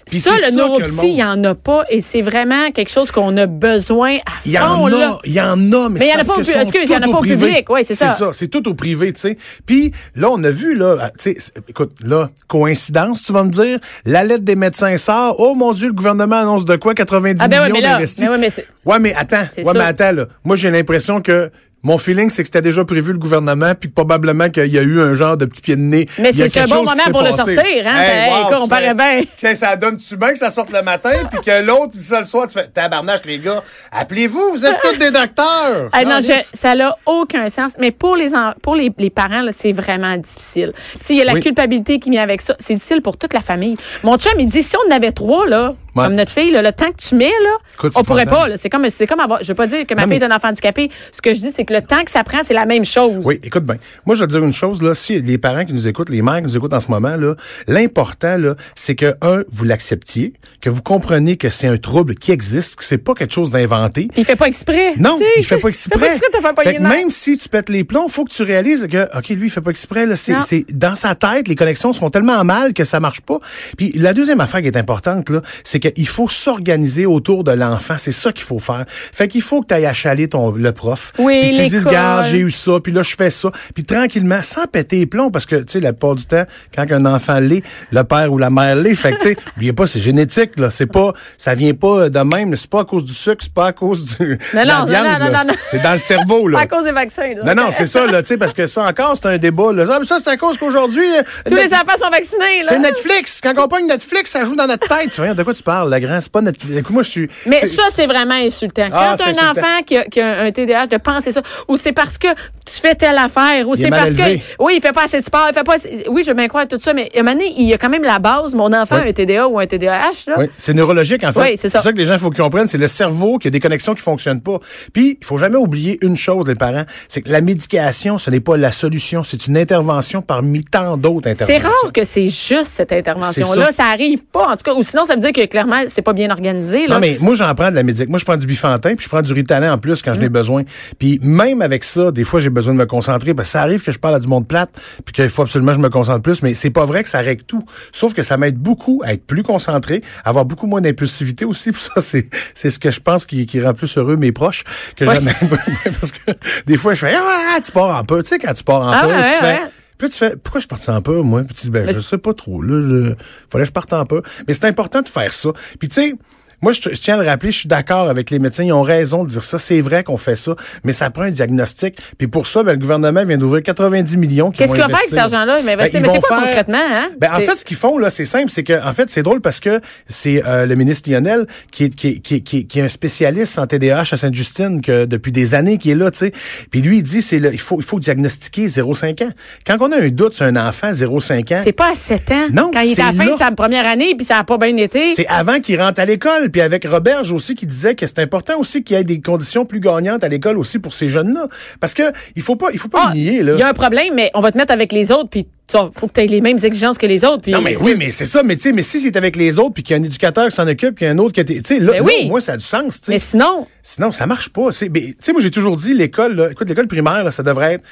ça, 0.06 0.30
le 0.50 0.56
neuropsy, 0.56 1.08
il 1.08 1.14
n'y 1.14 1.24
en 1.24 1.42
a 1.44 1.54
pas 1.54 1.84
et 1.90 2.00
c'est 2.00 2.22
vraiment 2.22 2.70
quelque 2.70 2.90
chose 2.90 3.10
qu'on 3.10 3.36
a 3.36 3.46
besoin 3.46 4.16
à 4.18 4.32
Il 4.46 4.52
y 4.52 4.58
en 4.58 4.76
fond, 4.78 4.86
a, 4.86 5.20
il 5.24 5.32
y 5.32 5.40
en 5.40 5.72
a, 5.72 5.88
mais, 5.88 6.00
Mais 6.00 6.06
il 6.06 6.08
y 6.08 6.10
c'est 6.10 6.12
en 6.12 6.14
a 6.14 6.16
parce 6.16 6.28
pas 6.28 6.34
au 6.34 6.36
que 6.36 6.62
excuse, 6.62 6.82
il 6.84 6.90
y 6.90 6.94
en 6.94 6.98
a 6.98 7.00
pas 7.00 7.08
au 7.10 7.16
privé. 7.20 7.46
public, 7.48 7.70
ouais, 7.70 7.84
c'est 7.84 7.94
ça. 7.94 8.10
C'est 8.10 8.18
ça, 8.24 8.30
c'est 8.32 8.48
tout 8.48 8.68
au 8.68 8.74
privé, 8.74 9.12
tu 9.12 9.20
sais. 9.20 9.38
Puis 9.66 9.92
là, 10.14 10.28
on 10.30 10.42
a 10.44 10.50
vu, 10.50 10.74
là, 10.74 10.96
ah, 11.00 11.10
tu 11.10 11.34
sais, 11.34 11.52
écoute, 11.68 11.92
là, 12.04 12.30
coïncidence, 12.46 13.22
tu 13.22 13.32
vas 13.32 13.44
me 13.44 13.50
dire, 13.50 13.78
la 14.04 14.24
lettre 14.24 14.44
des 14.44 14.56
médecins 14.56 14.96
sort, 14.96 15.36
oh 15.38 15.54
mon 15.54 15.72
Dieu, 15.72 15.88
le 15.88 15.92
gouvernement 15.94 16.36
annonce 16.36 16.64
de 16.64 16.76
quoi, 16.76 16.94
90 16.94 17.40
Ah 17.42 17.48
ben 17.48 17.60
ouais, 17.60 17.66
millions 17.66 17.74
mais 17.76 17.80
là, 17.82 17.92
d'investis. 17.94 18.22
mais 18.24 18.28
ouais, 18.30 18.38
mais 18.38 18.52
ouais, 18.84 18.98
mais 18.98 19.14
attends, 19.14 19.46
C'est 19.54 19.64
ouais, 19.64 19.72
mais 19.74 19.80
attends, 19.84 20.12
là. 20.12 20.26
Moi, 20.44 20.56
j'ai 20.56 20.70
l'impression 20.70 21.20
que 21.20 21.50
mon 21.82 21.96
feeling, 21.96 22.28
c'est 22.28 22.42
que 22.42 22.48
c'était 22.48 22.60
déjà 22.62 22.84
prévu 22.84 23.12
le 23.12 23.18
gouvernement, 23.18 23.72
puis 23.78 23.88
probablement 23.88 24.48
qu'il 24.50 24.66
y 24.66 24.78
a 24.78 24.82
eu 24.82 25.00
un 25.00 25.14
genre 25.14 25.36
de 25.36 25.44
petit 25.44 25.60
pied 25.60 25.76
de 25.76 25.80
nez. 25.80 26.08
Mais 26.18 26.32
c'est 26.32 26.58
un 26.60 26.64
bon 26.64 26.82
moment 26.84 26.92
pour 27.10 27.22
le 27.22 27.30
sortir, 27.32 27.86
hein? 27.86 27.96
Hey, 28.00 28.30
wow, 28.30 28.40
écoute, 28.48 28.56
on 28.60 28.64
tu 28.64 28.68
paraît 28.70 28.94
bien. 28.94 29.22
Tiens, 29.36 29.54
ça 29.54 29.76
donne-tu 29.76 30.16
bien 30.16 30.32
que 30.32 30.38
ça 30.38 30.50
sorte 30.50 30.72
le 30.72 30.82
matin, 30.82 31.12
puis 31.30 31.40
que 31.40 31.62
l'autre 31.64 31.92
dit 31.92 32.02
ça 32.02 32.20
le 32.20 32.26
soir, 32.26 32.46
tu 32.48 32.54
fais 32.54 32.66
tabarnache, 32.68 33.20
les 33.24 33.38
gars, 33.38 33.62
appelez-vous, 33.92 34.50
vous 34.52 34.66
êtes 34.66 34.76
tous 34.82 34.98
des 34.98 35.10
docteurs. 35.10 35.88
Ah 35.92 36.04
non, 36.04 36.16
Ah, 36.18 36.20
je- 36.20 36.58
ça 36.58 36.74
n'a 36.74 36.96
aucun 37.06 37.48
sens. 37.48 37.72
Mais 37.78 37.92
pour 37.92 38.16
les 38.16 38.34
en- 38.34 38.54
pour 38.60 38.74
les, 38.74 38.90
les 38.98 39.10
parents, 39.10 39.44
c'est 39.56 39.72
vraiment 39.72 40.16
difficile. 40.16 40.72
Il 41.08 41.16
y 41.16 41.22
a 41.22 41.24
la 41.24 41.34
Oui. 41.34 41.40
culpabilité 41.40 42.00
qui 42.00 42.10
vient 42.10 42.22
avec 42.22 42.42
ça. 42.42 42.56
C'est 42.58 42.74
difficile 42.74 43.02
pour 43.02 43.16
toute 43.16 43.32
la 43.34 43.40
famille. 43.40 43.76
Mon 44.02 44.18
chum, 44.18 44.32
il 44.38 44.46
dit 44.46 44.62
si 44.64 44.74
on 44.76 44.92
en 44.92 44.96
avait 44.96 45.12
trois, 45.12 45.46
là, 45.46 45.74
Ouais. 45.94 46.04
comme 46.04 46.14
notre 46.14 46.30
fille, 46.32 46.50
là, 46.50 46.62
le 46.62 46.70
temps 46.72 46.90
que 46.92 46.96
tu 47.08 47.14
mets, 47.14 47.26
là, 47.26 47.50
Écoute, 47.78 47.92
on 47.94 48.02
pourrait 48.02 48.26
pas. 48.26 48.56
C'est 48.56 48.70
comme, 48.70 48.88
c'est 48.88 49.06
comme 49.06 49.20
avoir. 49.20 49.42
Je 49.42 49.48
veux 49.48 49.54
pas 49.54 49.68
dire 49.68 49.86
que 49.86 49.94
ma 49.94 50.02
Non, 50.02 50.08
fille 50.10 50.18
mais- 50.18 50.26
est 50.26 50.28
un 50.28 50.34
enfant 50.34 50.48
handicapé. 50.48 50.90
Ce 51.12 51.22
que 51.22 51.32
je 51.32 51.38
dis, 51.38 51.52
c'est 51.54 51.64
que 51.64 51.72
le 51.72 51.80
temps 51.80 52.02
que 52.04 52.10
ça 52.10 52.24
prend, 52.24 52.38
c'est 52.42 52.54
la 52.54 52.66
même 52.66 52.84
chose. 52.84 53.22
Oui, 53.24 53.38
écoute 53.42 53.64
bien. 53.64 53.76
Moi, 54.04 54.16
je 54.16 54.24
te 54.24 54.30
dire 54.30 54.42
une 54.42 54.52
chose, 54.52 54.82
là. 54.82 54.94
Si 54.94 55.20
les 55.20 55.38
parents 55.38 55.64
qui 55.64 55.72
nous 55.72 55.86
écoutent, 55.86 56.08
les 56.10 56.20
mères 56.22 56.38
qui 56.38 56.42
nous 56.42 56.56
écoutent 56.56 56.72
en 56.72 56.80
ce 56.80 56.90
moment, 56.90 57.14
là, 57.14 57.34
l'important, 57.68 58.36
là, 58.36 58.56
c'est 58.74 58.96
que, 58.96 59.14
un, 59.22 59.44
vous 59.50 59.64
l'acceptiez, 59.64 60.32
que 60.60 60.70
vous 60.70 60.82
compreniez 60.82 61.36
que 61.36 61.50
c'est 61.50 61.68
un 61.68 61.76
trouble 61.76 62.16
qui 62.16 62.32
existe, 62.32 62.76
que 62.76 62.84
c'est 62.84 62.98
pas 62.98 63.14
quelque 63.14 63.32
chose 63.32 63.50
d'inventé. 63.52 64.08
Il 64.16 64.24
fait 64.24 64.34
pas 64.36 64.46
exprès. 64.48 64.94
Non, 64.96 65.18
il 65.36 65.44
fait 65.44 65.58
pas 65.58 65.68
exprès. 65.68 65.98
Fait 65.98 66.06
pas 66.06 66.14
exprès 66.14 66.72
Fait 66.72 66.78
même 66.80 67.10
si 67.10 67.38
tu 67.38 67.48
pètes 67.48 67.68
les 67.68 67.84
plombs, 67.84 68.08
faut 68.08 68.24
que 68.24 68.32
tu 68.32 68.42
réalises 68.42 68.88
que, 68.90 69.04
OK, 69.16 69.28
lui, 69.28 69.46
il 69.46 69.50
fait 69.50 69.60
pas 69.60 69.70
exprès, 69.70 70.04
là. 70.06 70.16
C'est, 70.16 70.66
dans 70.72 70.96
sa 70.96 71.14
tête, 71.14 71.46
les 71.46 71.54
connexions 71.54 71.92
sont 71.92 72.10
tellement 72.10 72.42
mal 72.42 72.74
que 72.74 72.82
ça 72.82 72.98
marche 72.98 73.20
pas. 73.20 73.38
Puis 73.76 73.92
la 73.94 74.14
deuxième 74.14 74.40
affaire 74.40 74.62
qui 74.62 74.66
est 74.66 74.76
importante, 74.76 75.30
là, 75.30 75.42
c'est 75.62 75.78
qu'il 75.78 76.08
faut 76.08 76.26
s'organiser 76.28 77.06
autour 77.06 77.44
de 77.44 77.52
l'enfant. 77.52 77.67
C'est 77.98 78.12
ça 78.12 78.32
qu'il 78.32 78.44
faut 78.44 78.58
faire. 78.58 78.84
Fait 78.88 79.28
qu'il 79.28 79.42
faut 79.42 79.60
que 79.62 79.66
tu 79.68 79.74
ailles 79.74 79.86
achaler 79.86 80.28
ton, 80.28 80.50
le 80.52 80.72
prof. 80.72 81.12
Oui, 81.18 81.40
Puis 81.48 81.56
tu 81.56 81.62
lui 81.62 81.68
dises. 81.68 81.84
Garde, 81.84 82.26
j'ai 82.30 82.38
eu 82.38 82.50
ça, 82.50 82.72
puis 82.82 82.92
là, 82.92 83.02
je 83.02 83.14
fais 83.16 83.30
ça. 83.30 83.50
Puis 83.74 83.84
tranquillement, 83.84 84.40
sans 84.42 84.66
péter 84.66 84.98
les 84.98 85.06
plombs, 85.06 85.30
parce 85.30 85.46
que, 85.46 85.56
tu 85.56 85.64
sais, 85.68 85.80
la 85.80 85.92
plupart 85.92 86.14
du 86.14 86.24
temps, 86.26 86.44
quand 86.74 86.84
un 86.90 87.04
enfant 87.06 87.38
l'est, 87.38 87.62
le 87.92 88.02
père 88.04 88.32
ou 88.32 88.38
la 88.38 88.50
mère 88.50 88.76
l'est. 88.76 88.94
Fait 88.94 89.12
que, 89.12 89.16
tu 89.16 89.28
sais, 89.30 89.36
oubliez 89.56 89.72
pas, 89.72 89.86
c'est 89.86 90.00
génétique, 90.00 90.58
là. 90.58 90.70
C'est 90.70 90.86
pas, 90.86 91.12
ça 91.36 91.54
vient 91.54 91.74
pas 91.74 92.08
de 92.08 92.18
même. 92.20 92.54
C'est 92.56 92.70
pas 92.70 92.80
à 92.80 92.84
cause 92.84 93.04
du 93.04 93.12
sucre, 93.14 93.38
c'est 93.42 93.52
pas 93.52 93.66
à 93.68 93.72
cause 93.72 94.04
du, 94.18 94.38
non, 94.54 94.64
non, 94.64 94.84
viande, 94.84 95.06
non, 95.20 95.26
non, 95.26 95.32
non. 95.46 95.52
C'est 95.70 95.82
dans 95.82 95.92
le 95.94 95.98
cerveau, 95.98 96.44
Pas 96.44 96.50
là. 96.52 96.58
à 96.60 96.66
cause 96.66 96.84
des 96.84 96.92
vaccins. 96.92 97.34
là. 97.34 97.54
Non, 97.54 97.62
non, 97.64 97.68
c'est 97.70 97.86
ça, 97.86 98.06
là, 98.06 98.22
tu 98.22 98.28
sais, 98.28 98.36
parce 98.36 98.52
que 98.52 98.66
ça 98.66 98.82
encore, 98.84 99.16
c'est 99.20 99.28
un 99.28 99.38
débat, 99.38 99.72
là. 99.72 99.84
Ah, 99.90 99.98
mais 100.00 100.06
ça, 100.06 100.18
c'est 100.22 100.30
à 100.30 100.36
cause 100.36 100.58
qu'aujourd'hui, 100.58 101.04
euh, 101.16 101.22
Tous 101.46 101.54
les 101.54 101.66
enfants 101.72 101.96
sont 101.98 102.10
vaccinés, 102.10 102.60
là. 102.60 102.66
c'est 102.68 102.78
Netflix. 102.78 103.40
Quand 103.42 103.54
on 103.56 103.68
pogne 103.68 103.86
Netflix, 103.86 104.30
ça 104.30 104.44
joue 104.44 104.56
dans 104.56 104.66
notre 104.66 104.86
tête. 104.86 105.10
Tu 105.10 105.20
vois, 105.20 105.34
de 105.34 105.42
quoi 105.42 105.54
tu 105.54 105.62
parles, 105.62 105.90
la 105.90 106.00
grande? 106.00 106.20
C'est 106.20 106.32
pas 106.32 106.42
Netflix. 106.42 106.76
Écoute, 106.78 106.94
moi, 106.94 107.02
je 107.02 107.10
suis. 107.10 107.28
Mais 107.46 107.57
c'est- 107.60 107.66
ça, 107.76 107.82
c'est 107.92 108.06
vraiment 108.06 108.34
insultant. 108.34 108.86
Ah, 108.92 109.14
Quand 109.16 109.24
c'est 109.24 109.30
un 109.30 109.32
insultant. 109.32 109.50
enfant 109.62 109.82
qui 109.86 109.96
a, 109.96 110.04
qui 110.04 110.20
a 110.20 110.40
un 110.42 110.50
TDAH 110.52 110.86
de 110.88 110.96
penser 110.96 111.32
ça, 111.32 111.42
ou 111.68 111.76
c'est 111.76 111.92
parce 111.92 112.18
que 112.18 112.28
tu 112.28 112.80
fais 112.80 112.94
telle 112.94 113.16
affaire, 113.18 113.68
ou 113.68 113.74
c'est 113.74 113.88
parce 113.90 114.10
élevé. 114.10 114.38
que, 114.38 114.44
oui, 114.64 114.74
il 114.76 114.80
fait 114.80 114.92
pas 114.92 115.04
assez 115.04 115.20
de 115.20 115.24
sport, 115.24 115.46
il 115.50 115.54
fait 115.54 115.64
pas 115.64 115.74
assez- 115.74 116.04
oui, 116.08 116.22
je 116.26 116.32
bien 116.32 116.48
croire 116.48 116.66
tout 116.68 116.78
ça, 116.80 116.92
mais 116.92 117.10
à 117.14 117.20
un 117.20 117.22
moment 117.22 117.32
donné, 117.36 117.52
il 117.56 117.68
y 117.68 117.72
a 117.74 117.78
quand 117.78 117.88
même 117.88 118.02
la 118.04 118.18
base, 118.18 118.54
mon 118.54 118.72
enfant 118.72 118.96
Oui. 118.96 119.06
a 119.06 119.08
un 119.08 119.12
TDA 119.12 119.48
ou 119.48 119.58
un 119.58 119.66
TDAH, 119.66 120.26
là. 120.28 120.34
Oui, 120.38 120.46
c'est 120.56 120.74
neurologique 120.74 121.24
en 121.24 121.32
fait. 121.32 121.40
Oui, 121.40 121.56
c'est 121.60 121.68
ça. 121.68 121.82
que 121.92 121.96
les 121.96 122.04
gens 122.04 122.18
faut 122.18 122.30
qu'ils 122.30 122.42
comprennent, 122.42 122.66
c'est 122.66 122.78
le 122.78 122.86
cerveau 122.88 123.38
qui 123.38 123.48
a 123.48 123.50
des 123.50 123.60
connexions 123.60 123.94
qui 123.94 124.02
fonctionnent 124.02 124.40
pas. 124.42 124.58
Puis 124.92 125.16
il 125.20 125.24
faut 125.26 125.38
jamais 125.38 125.56
oublier 125.56 125.98
une 126.02 126.16
chose 126.16 126.46
les 126.46 126.54
parents, 126.54 126.84
c'est 127.08 127.22
que 127.22 127.30
la 127.30 127.40
médication, 127.40 128.18
ce 128.18 128.30
n'est 128.30 128.40
pas 128.40 128.56
la 128.56 128.72
solution, 128.72 129.24
c'est 129.24 129.46
une 129.46 129.56
intervention 129.56 130.22
parmi 130.22 130.64
tant 130.64 130.96
d'autres 130.96 131.24
C'est 131.24 131.42
interventions. 131.44 131.68
rare 131.82 131.92
que 131.92 132.04
c'est 132.04 132.28
juste 132.28 132.66
cette 132.74 132.92
intervention-là. 132.92 133.66
C'est 133.70 133.76
Ça. 133.82 133.84
arrive 133.86 134.24
pas, 134.26 134.48
en 134.48 134.56
tout 134.56 134.64
cas. 134.64 134.74
Ou 134.74 134.82
sinon, 134.82 135.04
ça 135.04 135.14
veut 135.14 135.20
dire 135.20 135.32
que 135.32 135.44
clairement, 135.46 135.82
c'est 135.88 136.02
pas 136.02 136.12
bien 136.12 136.30
organisé. 136.30 136.86
Là. 136.86 136.94
Non, 136.94 137.00
mais 137.00 137.16
moi, 137.20 137.34
j'en 137.34 137.47
prends 137.54 137.70
de 137.70 137.76
la 137.76 137.82
médic. 137.82 138.08
Moi, 138.08 138.18
je 138.18 138.24
prends 138.24 138.36
du 138.36 138.46
bifantin, 138.46 138.94
puis 138.94 139.04
je 139.04 139.08
prends 139.08 139.22
du 139.22 139.32
ritalin 139.32 139.72
en 139.72 139.78
plus 139.78 140.02
quand 140.02 140.14
je 140.14 140.20
l'ai 140.20 140.28
besoin. 140.28 140.64
Puis 140.98 141.18
même 141.22 141.62
avec 141.62 141.84
ça, 141.84 142.10
des 142.10 142.24
fois, 142.24 142.40
j'ai 142.40 142.50
besoin 142.50 142.74
de 142.74 142.78
me 142.78 142.86
concentrer, 142.86 143.34
parce 143.34 143.48
que 143.48 143.52
ça 143.52 143.62
arrive 143.62 143.82
que 143.82 143.92
je 143.92 143.98
parle 143.98 144.14
à 144.14 144.20
du 144.20 144.28
monde 144.28 144.46
plate, 144.46 144.70
puis 145.04 145.12
qu'il 145.12 145.28
faut 145.28 145.42
absolument 145.42 145.72
que 145.72 145.78
je 145.78 145.82
me 145.82 145.90
concentre 145.90 146.22
plus, 146.22 146.42
mais 146.42 146.54
c'est 146.54 146.70
pas 146.70 146.84
vrai 146.84 147.02
que 147.02 147.08
ça 147.08 147.20
règle 147.20 147.42
tout. 147.44 147.64
Sauf 147.92 148.14
que 148.14 148.22
ça 148.22 148.36
m'aide 148.36 148.56
beaucoup 148.56 149.02
à 149.04 149.12
être 149.14 149.26
plus 149.26 149.42
concentré, 149.42 150.02
à 150.24 150.28
avoir 150.30 150.44
beaucoup 150.44 150.66
moins 150.66 150.80
d'impulsivité 150.80 151.44
aussi. 151.44 151.72
Puis 151.72 151.82
ça, 151.94 152.00
c'est, 152.00 152.28
c'est 152.54 152.70
ce 152.70 152.78
que 152.78 152.90
je 152.90 153.00
pense 153.00 153.26
qui, 153.26 153.46
qui 153.46 153.60
rend 153.60 153.74
plus 153.74 153.96
heureux 153.98 154.16
mes 154.16 154.32
proches 154.32 154.64
que 154.96 155.04
Ouais. 155.04 155.14
jamais. 155.14 155.34
parce 155.84 156.12
que 156.12 156.32
des 156.66 156.76
fois, 156.76 156.94
je 156.94 157.00
fais, 157.06 157.14
ah, 157.14 157.58
tu 157.64 157.72
pars 157.72 157.98
en 157.98 158.04
peu. 158.04 158.22
Tu 158.22 158.28
sais, 158.28 158.38
quand 158.38 158.52
tu 158.52 158.62
pars 158.64 158.82
en 158.82 158.90
Ah 158.90 159.00
peu, 159.02 159.08
ouais, 159.08 159.30
tu 159.32 159.38
fais, 159.38 159.44
ouais. 159.44 159.60
puis 159.96 160.08
tu 160.10 160.16
fais, 160.18 160.36
pourquoi 160.36 160.60
je 160.60 160.66
partais 160.66 160.90
en 160.90 161.00
peu, 161.00 161.20
moi? 161.22 161.42
Puis 161.44 161.54
tu 161.54 161.62
dis, 161.66 161.70
ben, 161.70 161.86
Mais 161.86 161.92
je 161.94 162.00
sais 162.00 162.18
pas 162.18 162.34
trop, 162.34 162.60
là, 162.60 162.80
je, 162.80 163.14
fallait 163.50 163.64
que 163.64 163.68
je 163.68 163.72
parte 163.72 163.92
en 163.92 164.04
peu. 164.04 164.22
Mais 164.46 164.54
c'est 164.54 164.66
important 164.66 165.00
de 165.00 165.08
faire 165.08 165.32
ça. 165.32 165.50
Puis 165.78 165.88
tu 165.88 165.94
sais, 165.94 166.14
moi, 166.62 166.72
je, 166.72 166.80
je 166.82 167.00
tiens 167.00 167.18
à 167.18 167.22
le 167.22 167.28
rappeler, 167.28 167.50
je 167.52 167.58
suis 167.60 167.68
d'accord 167.68 168.08
avec 168.08 168.30
les 168.30 168.38
médecins, 168.38 168.64
ils 168.64 168.72
ont 168.72 168.82
raison 168.82 169.24
de 169.24 169.28
dire 169.28 169.42
ça. 169.42 169.58
C'est 169.58 169.80
vrai 169.80 170.02
qu'on 170.04 170.16
fait 170.16 170.34
ça, 170.36 170.54
mais 170.84 170.92
ça 170.92 171.10
prend 171.10 171.22
un 171.22 171.30
diagnostic. 171.30 171.96
Puis 172.18 172.26
pour 172.28 172.46
ça, 172.46 172.62
ben, 172.62 172.72
le 172.72 172.78
gouvernement 172.78 173.24
vient 173.24 173.36
d'ouvrir 173.38 173.62
90 173.62 174.16
millions. 174.16 174.50
Qu'est-ce 174.50 174.72
qu'il 174.72 174.80
va 174.80 174.88
faire 174.88 174.96
avec 174.96 175.08
cet 175.10 175.18
argent-là? 175.18 175.60
Ben, 175.62 175.76
mais 175.78 175.90
c'est 175.90 176.00
quoi 176.02 176.20
faire- 176.38 176.46
concrètement, 176.46 176.78
hein? 176.78 177.08
Ben, 177.20 177.30
en 177.32 177.38
C'est- 177.38 177.44
fait, 177.46 177.56
ce 177.56 177.64
qu'ils 177.64 177.76
font, 177.76 177.98
là, 177.98 178.10
c'est 178.10 178.24
simple, 178.24 178.50
c'est 178.50 178.62
que, 178.64 178.82
en 178.86 178.92
fait, 178.92 179.08
c'est 179.10 179.22
drôle 179.22 179.40
parce 179.40 179.60
que 179.60 179.80
c'est 180.08 180.42
euh, 180.46 180.66
le 180.66 180.74
ministre 180.74 181.10
Lionel 181.10 181.46
qui 181.70 181.84
est, 181.84 181.94
qui, 181.94 182.08
est- 182.08 182.18
qui, 182.18 182.34
est- 182.36 182.40
qui, 182.40 182.66
qui 182.66 182.78
est 182.80 182.82
un 182.82 182.88
spécialiste 182.88 183.58
en 183.58 183.66
TDAH 183.66 184.00
à 184.12 184.16
Sainte-Justine 184.16 184.80
que 184.80 185.04
depuis 185.04 185.32
des 185.32 185.54
années 185.54 185.78
qui 185.78 185.90
est 185.90 185.94
là, 185.94 186.10
tu 186.10 186.18
sais. 186.18 186.32
Puis 186.70 186.80
lui, 186.82 186.98
il 186.98 187.02
dit, 187.02 187.22
c'est 187.22 187.36
il 187.38 187.60
faut, 187.60 187.78
il 187.78 187.84
faut 187.84 187.98
diagnostiquer 188.00 188.66
0,5 188.66 189.22
ans. 189.24 189.30
Quand 189.66 189.76
on 189.80 189.92
a 189.92 189.96
un 190.00 190.08
doute 190.08 190.34
sur 190.34 190.44
un 190.46 190.56
enfant 190.56 190.90
0,5 190.92 191.52
ans, 191.54 191.60
c'est 191.64 191.72
pas 191.72 191.92
à 191.92 191.94
7 191.94 192.30
ans. 192.32 192.46
Non, 192.52 192.70
Quand 192.72 192.80
il 192.80 192.92
est 192.92 193.00
à 193.00 193.06
la 193.06 193.12
c'est 193.12 193.18
fin 193.18 193.32
de 193.32 193.38
sa 193.38 193.50
première 193.52 193.86
année, 193.86 194.14
puis 194.16 194.26
ça 194.26 194.38
a 194.38 194.44
pas 194.44 194.58
bien 194.58 194.76
été. 194.76 195.14
c'est 195.14 195.26
avant 195.28 195.60
qu'il 195.60 195.80
rentre 195.80 196.00
à 196.00 196.04
l'école. 196.04 196.47
L'école. 196.48 196.50
Puis 196.50 196.60
avec 196.60 196.84
Roberge 196.86 197.32
aussi 197.32 197.54
qui 197.54 197.66
disait 197.66 197.94
que 197.94 198.06
c'est 198.06 198.18
important 198.18 198.58
aussi 198.58 198.82
qu'il 198.82 198.96
y 198.96 199.00
ait 199.00 199.04
des 199.04 199.20
conditions 199.20 199.64
plus 199.64 199.80
gagnantes 199.80 200.24
à 200.24 200.28
l'école 200.28 200.58
aussi 200.58 200.78
pour 200.78 200.92
ces 200.92 201.08
jeunes-là. 201.08 201.46
Parce 201.80 201.94
que 201.94 202.12
il 202.36 202.42
faut 202.42 202.56
pas, 202.56 202.68
il 202.72 202.78
faut 202.78 202.88
pas 202.88 203.06
Ah, 203.08 203.10
le 203.14 203.20
nier, 203.20 203.42
là. 203.42 203.52
Il 203.54 203.58
y 203.58 203.62
a 203.62 203.68
un 203.68 203.74
problème, 203.74 204.14
mais 204.14 204.30
on 204.34 204.40
va 204.40 204.52
te 204.52 204.58
mettre 204.58 204.72
avec 204.72 204.92
les 204.92 205.10
autres, 205.12 205.28
puis 205.30 205.46
tu 205.68 205.76
vois, 205.76 205.90
faut 205.94 206.08
que 206.08 206.14
tu 206.14 206.20
aies 206.22 206.26
les 206.26 206.40
mêmes 206.40 206.58
exigences 206.62 206.98
que 206.98 207.06
les 207.06 207.24
autres. 207.24 207.42
Puis 207.42 207.52
Non, 207.52 207.60
mais 207.60 207.76
oui, 207.82 207.94
mais 207.96 208.10
c'est 208.10 208.24
ça. 208.24 208.42
Mais 208.42 208.56
tu 208.56 208.62
sais, 208.62 208.72
mais 208.72 208.82
si 208.82 209.00
c'est 209.00 209.16
avec 209.16 209.36
les 209.36 209.58
autres, 209.58 209.74
puis 209.74 209.82
qu'il 209.82 209.94
y 209.94 209.98
a 209.98 210.00
un 210.00 210.04
éducateur 210.04 210.48
qui 210.48 210.56
s'en 210.56 210.66
occupe, 210.66 210.94
puis 210.94 211.04
qu'il 211.04 211.06
y 211.06 211.10
a 211.10 211.12
un 211.12 211.18
autre 211.18 211.32
qui 211.32 211.40
a... 211.40 211.44
Tu 211.44 211.60
sais, 211.60 211.78
là, 211.78 211.92
Ben 211.92 211.98
là, 211.98 212.04
oui. 212.04 212.28
moins, 212.28 212.40
ça 212.40 212.52
a 212.52 212.56
du 212.56 212.64
sens, 212.64 213.00
tu 213.00 213.06
sais. 213.06 213.12
Mais 213.12 213.18
sinon, 213.18 213.66
Sinon, 213.82 214.10
ça 214.12 214.26
marche 214.26 214.50
pas. 214.50 214.68
Ben, 214.90 215.02
tu 215.02 215.14
sais, 215.18 215.32
moi, 215.32 215.40
j'ai 215.40 215.50
toujours 215.50 215.78
dit, 215.78 215.94
l'école, 215.94 216.34
là, 216.34 216.50
écoute, 216.50 216.68
l'école 216.68 216.88
primaire, 216.88 217.24
là, 217.24 217.30
ça 217.30 217.42
devrait 217.42 217.74
être 217.74 217.84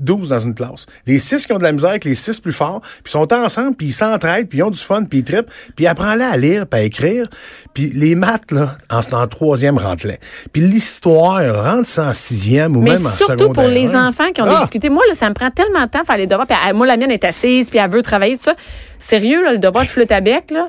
12 0.00 0.30
dans 0.30 0.38
une 0.38 0.54
classe. 0.54 0.86
Les 1.06 1.18
6 1.18 1.44
qui 1.46 1.52
ont 1.52 1.58
de 1.58 1.62
la 1.62 1.72
misère 1.72 1.90
avec 1.90 2.06
les 2.06 2.14
6 2.14 2.40
plus 2.40 2.52
forts, 2.54 2.80
puis 3.04 3.10
sont 3.12 3.30
ensemble, 3.34 3.76
puis 3.76 3.88
ils 3.88 3.92
s'entraident, 3.92 4.48
puis 4.48 4.60
ils 4.60 4.62
ont 4.62 4.70
du 4.70 4.78
fun, 4.78 5.04
puis 5.04 5.18
ils 5.18 5.24
trippent, 5.24 5.50
puis 5.76 5.86
apprends-la 5.86 6.30
à 6.30 6.36
lire, 6.38 6.66
puis 6.66 6.80
à 6.80 6.82
écrire. 6.84 7.26
Puis 7.74 7.90
les 7.94 8.14
maths, 8.14 8.50
là, 8.50 8.76
en, 8.90 9.00
en 9.14 9.26
troisième, 9.26 9.76
rentre-les. 9.76 10.18
Puis 10.54 10.62
l'histoire, 10.62 11.64
rentre 11.64 11.86
ça 11.86 12.06
en 12.08 12.12
sixième 12.14 12.74
ou 12.76 12.80
mais 12.80 12.92
même 12.94 13.06
en 13.06 13.10
surtout 13.10 13.36
pour 13.50 13.64
secondaire 13.64 13.68
les 13.74 13.94
enfants 13.94 14.30
qui 14.34 14.40
ont 14.40 14.46
Ah! 14.48 14.60
difficultés. 14.60 14.88
Moi, 14.88 15.02
là, 15.08 15.14
ça 15.14 15.28
me 15.28 15.34
prend 15.34 15.50
tellement 15.50 15.82
de 15.84 15.90
temps 15.90 16.00
à 16.00 16.04
faire 16.04 16.16
les 16.16 16.26
devoirs. 16.26 16.46
Puis 16.46 16.56
moi, 16.74 16.86
la 16.86 16.96
mienne 16.96 17.10
est 17.10 17.21
assise, 17.26 17.70
puis 17.70 17.78
elle 17.78 17.90
veut 17.90 18.02
travailler, 18.02 18.36
tout 18.36 18.44
ça. 18.44 18.54
Sérieux, 18.98 19.44
là, 19.44 19.52
le 19.52 19.58
devoir 19.58 19.84
de 19.84 19.88
flûte 19.88 20.12
à 20.12 20.20
bec, 20.20 20.50
là? 20.50 20.68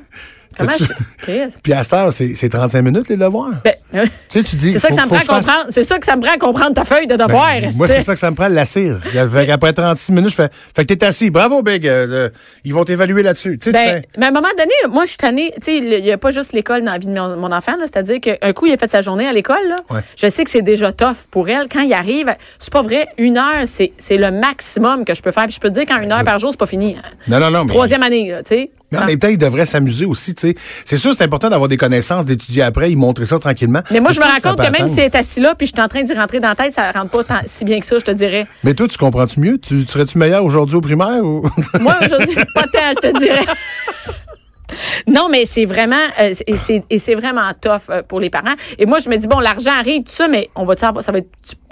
Comment 0.58 0.72
je... 0.80 0.86
T'as-tu- 0.86 1.04
Chris? 1.18 1.56
Puis 1.64 1.74
à 1.74 1.84
cette 1.84 1.94
heure, 1.94 2.14
c'est, 2.14 2.34
c'est 2.36 2.50
35 2.50 2.82
minutes, 2.82 3.10
les 3.10 3.18
devoirs? 3.18 3.52
Ben, 3.64 3.74
euh, 3.96 4.06
tu 4.30 4.42
sais, 4.42 4.44
tu 4.44 4.56
dis, 4.56 4.72
c'est 4.74 4.80
ça 4.80 4.90
que 4.90 4.96
ça 4.96 5.04
me 5.04 5.08
prend 5.08 5.18
à 5.18 5.22
comprendre. 5.40 5.66
C'est 5.70 5.84
ça 5.84 6.00
que 6.00 6.06
ça 6.06 6.16
me 6.16 6.22
prend 6.22 6.34
à 6.34 6.38
comprendre 6.38 6.74
ta 6.74 6.84
feuille 6.84 7.08
de 7.08 7.16
devoir. 7.16 7.52
Ben, 7.62 7.72
moi, 7.76 7.88
c'est 7.88 8.02
ça 8.02 8.14
que 8.14 8.20
ça 8.20 8.30
me 8.32 8.36
prend, 8.36 8.48
la 8.48 8.66
cire. 8.66 9.00
Fait 9.04 9.48
qu'après 9.48 9.74
36 9.74 10.12
minutes, 10.12 10.30
je 10.32 10.36
fais, 10.36 10.50
fait 10.76 10.86
que 10.86 10.94
t'es 10.94 11.06
assis. 11.06 11.30
Bravo, 11.30 11.62
Big. 11.64 11.88
euh, 11.88 12.08
euh, 12.12 12.30
ils 12.64 12.74
vont 12.74 12.84
t'évaluer 12.84 13.24
là-dessus. 13.24 13.58
Ben, 13.66 13.72
fais- 13.74 14.02
mais 14.18 14.26
à 14.26 14.30
un 14.30 14.32
moment 14.32 14.48
donné, 14.58 14.72
moi, 14.94 15.04
je 15.06 15.10
suis 15.10 15.18
tannée. 15.18 15.52
Tu 15.58 15.64
sais, 15.66 15.78
il 15.78 16.04
n'y 16.04 16.12
a 16.12 16.18
pas 16.18 16.32
juste 16.32 16.54
l'école 16.54 16.84
dans 16.84 16.92
la 16.92 16.98
vie 16.98 17.08
de 17.08 17.14
mon, 17.14 17.36
mon 17.38 17.52
enfant. 17.52 17.74
C'est-à-dire 17.82 18.20
qu'un 18.20 18.54
coup, 18.54 18.66
il 18.68 18.74
a 18.74 18.78
fait 18.78 18.90
sa 18.92 19.02
journée 19.02 19.28
à 19.28 19.34
l'école. 19.34 19.76
Ouais. 19.90 20.02
Je 20.18 20.30
sais 20.30 20.44
que 20.44 20.50
c'est 20.50 20.62
déjà 20.62 20.92
tough 20.92 21.16
pour 21.32 21.50
elle. 21.50 21.68
Quand 21.72 21.82
il 21.82 21.94
arrive, 21.94 22.36
c'est 22.60 22.72
pas 22.74 22.82
vrai. 22.82 23.08
Une 23.18 23.38
heure, 23.38 23.64
c'est 23.66 23.92
le 24.18 24.32
maximum 24.32 25.06
que 25.06 25.14
je 25.14 25.22
peux 25.22 25.32
faire. 25.32 25.46
Puis 25.46 25.54
je 25.54 25.60
peux 25.60 25.70
te 25.70 25.74
dire 25.76 25.86
qu'en 25.86 26.02
une 26.02 26.12
heure 26.12 26.24
par 26.24 26.40
jour, 26.40 26.52
c'est 26.52 26.60
pas 26.60 26.66
fini. 26.66 26.96
Non, 27.28 27.40
non, 27.40 27.50
non. 27.52 27.64
mais- 27.66 27.74
Troisième 27.74 28.04
année, 28.04 28.32
là, 28.32 28.44
tu 28.44 28.50
sais. 28.56 28.72
Mais 28.94 29.04
en 29.04 29.06
même 29.08 29.20
temps, 29.20 29.28
ils 29.28 29.38
devraient 29.38 29.66
s'amuser 29.66 30.06
aussi, 30.06 30.34
tu 30.36 30.42
sais. 30.50 30.56
C'est 30.86 30.98
sûr, 30.98 31.14
c'est 31.14 31.24
important 31.24 31.50
d'avoir 31.50 31.68
des 31.70 31.78
connaissances, 31.78 32.26
d'étudier 32.26 32.64
après, 32.64 32.92
ils 32.92 32.98
montrer 32.98 33.26
ça 33.26 33.38
tranquillement. 33.40 33.82
Mais 33.92 34.00
moi, 34.00 34.12
je 34.12 34.20
me 34.20 34.26
rends 34.26 34.52
compte 34.52 34.66
que 34.66 34.72
même 34.80 34.88
si 34.88 35.00
elle 35.00 35.06
est 35.06 35.16
assis 35.16 35.40
là, 35.40 35.56
puis 35.56 35.68
je 35.68 35.74
suis 35.74 35.82
en 35.82 35.88
train 35.88 36.04
d'y 36.04 36.14
rentrer 36.14 36.40
dans 36.40 36.50
la 36.50 36.56
tête, 36.56 36.74
ça 36.74 36.92
rentre 36.92 37.10
pas 37.10 37.24
tant- 37.24 37.42
si 37.46 37.66
bien 37.66 37.80
que 37.80 37.86
ça, 37.86 37.98
je 38.00 38.04
te 38.06 38.12
dirais. 38.12 38.48
Mais 38.64 38.74
toi, 38.74 38.88
tu 38.88 38.98
comprends-tu 38.98 39.40
mieux? 39.40 39.58
Tu, 39.58 39.84
tu 39.86 39.92
serais-tu 39.92 40.18
meilleur 40.18 40.44
aujourd'hui 40.44 40.76
au 40.76 40.82
primaire 40.82 41.24
ou? 41.24 41.44
Moi, 41.80 41.96
aujourd'hui, 42.04 42.36
pas 42.56 42.64
tant, 42.64 42.94
je 43.04 43.10
te 43.10 43.20
dirais. 43.20 43.46
Non, 45.08 45.28
mais 45.30 45.46
c'est 45.46 45.66
vraiment 45.66 45.96
euh, 46.20 46.34
et 46.48 46.58
c'est 46.58 46.84
et 46.90 46.98
c'est 46.98 47.14
vraiment 47.16 47.52
tough 47.60 47.90
euh, 47.90 48.02
pour 48.02 48.20
les 48.20 48.30
parents. 48.30 48.56
Et 48.80 48.86
moi, 48.86 48.98
je 49.00 49.10
me 49.10 49.18
dis 49.18 49.28
bon, 49.28 49.40
l'argent 49.40 49.72
arrive 49.78 50.04
tout 50.04 50.12
ça, 50.14 50.28
mais 50.28 50.50
on 50.56 50.66
va 50.66 50.76
ça 50.78 50.92
va 50.92 51.18
être 51.20 51.30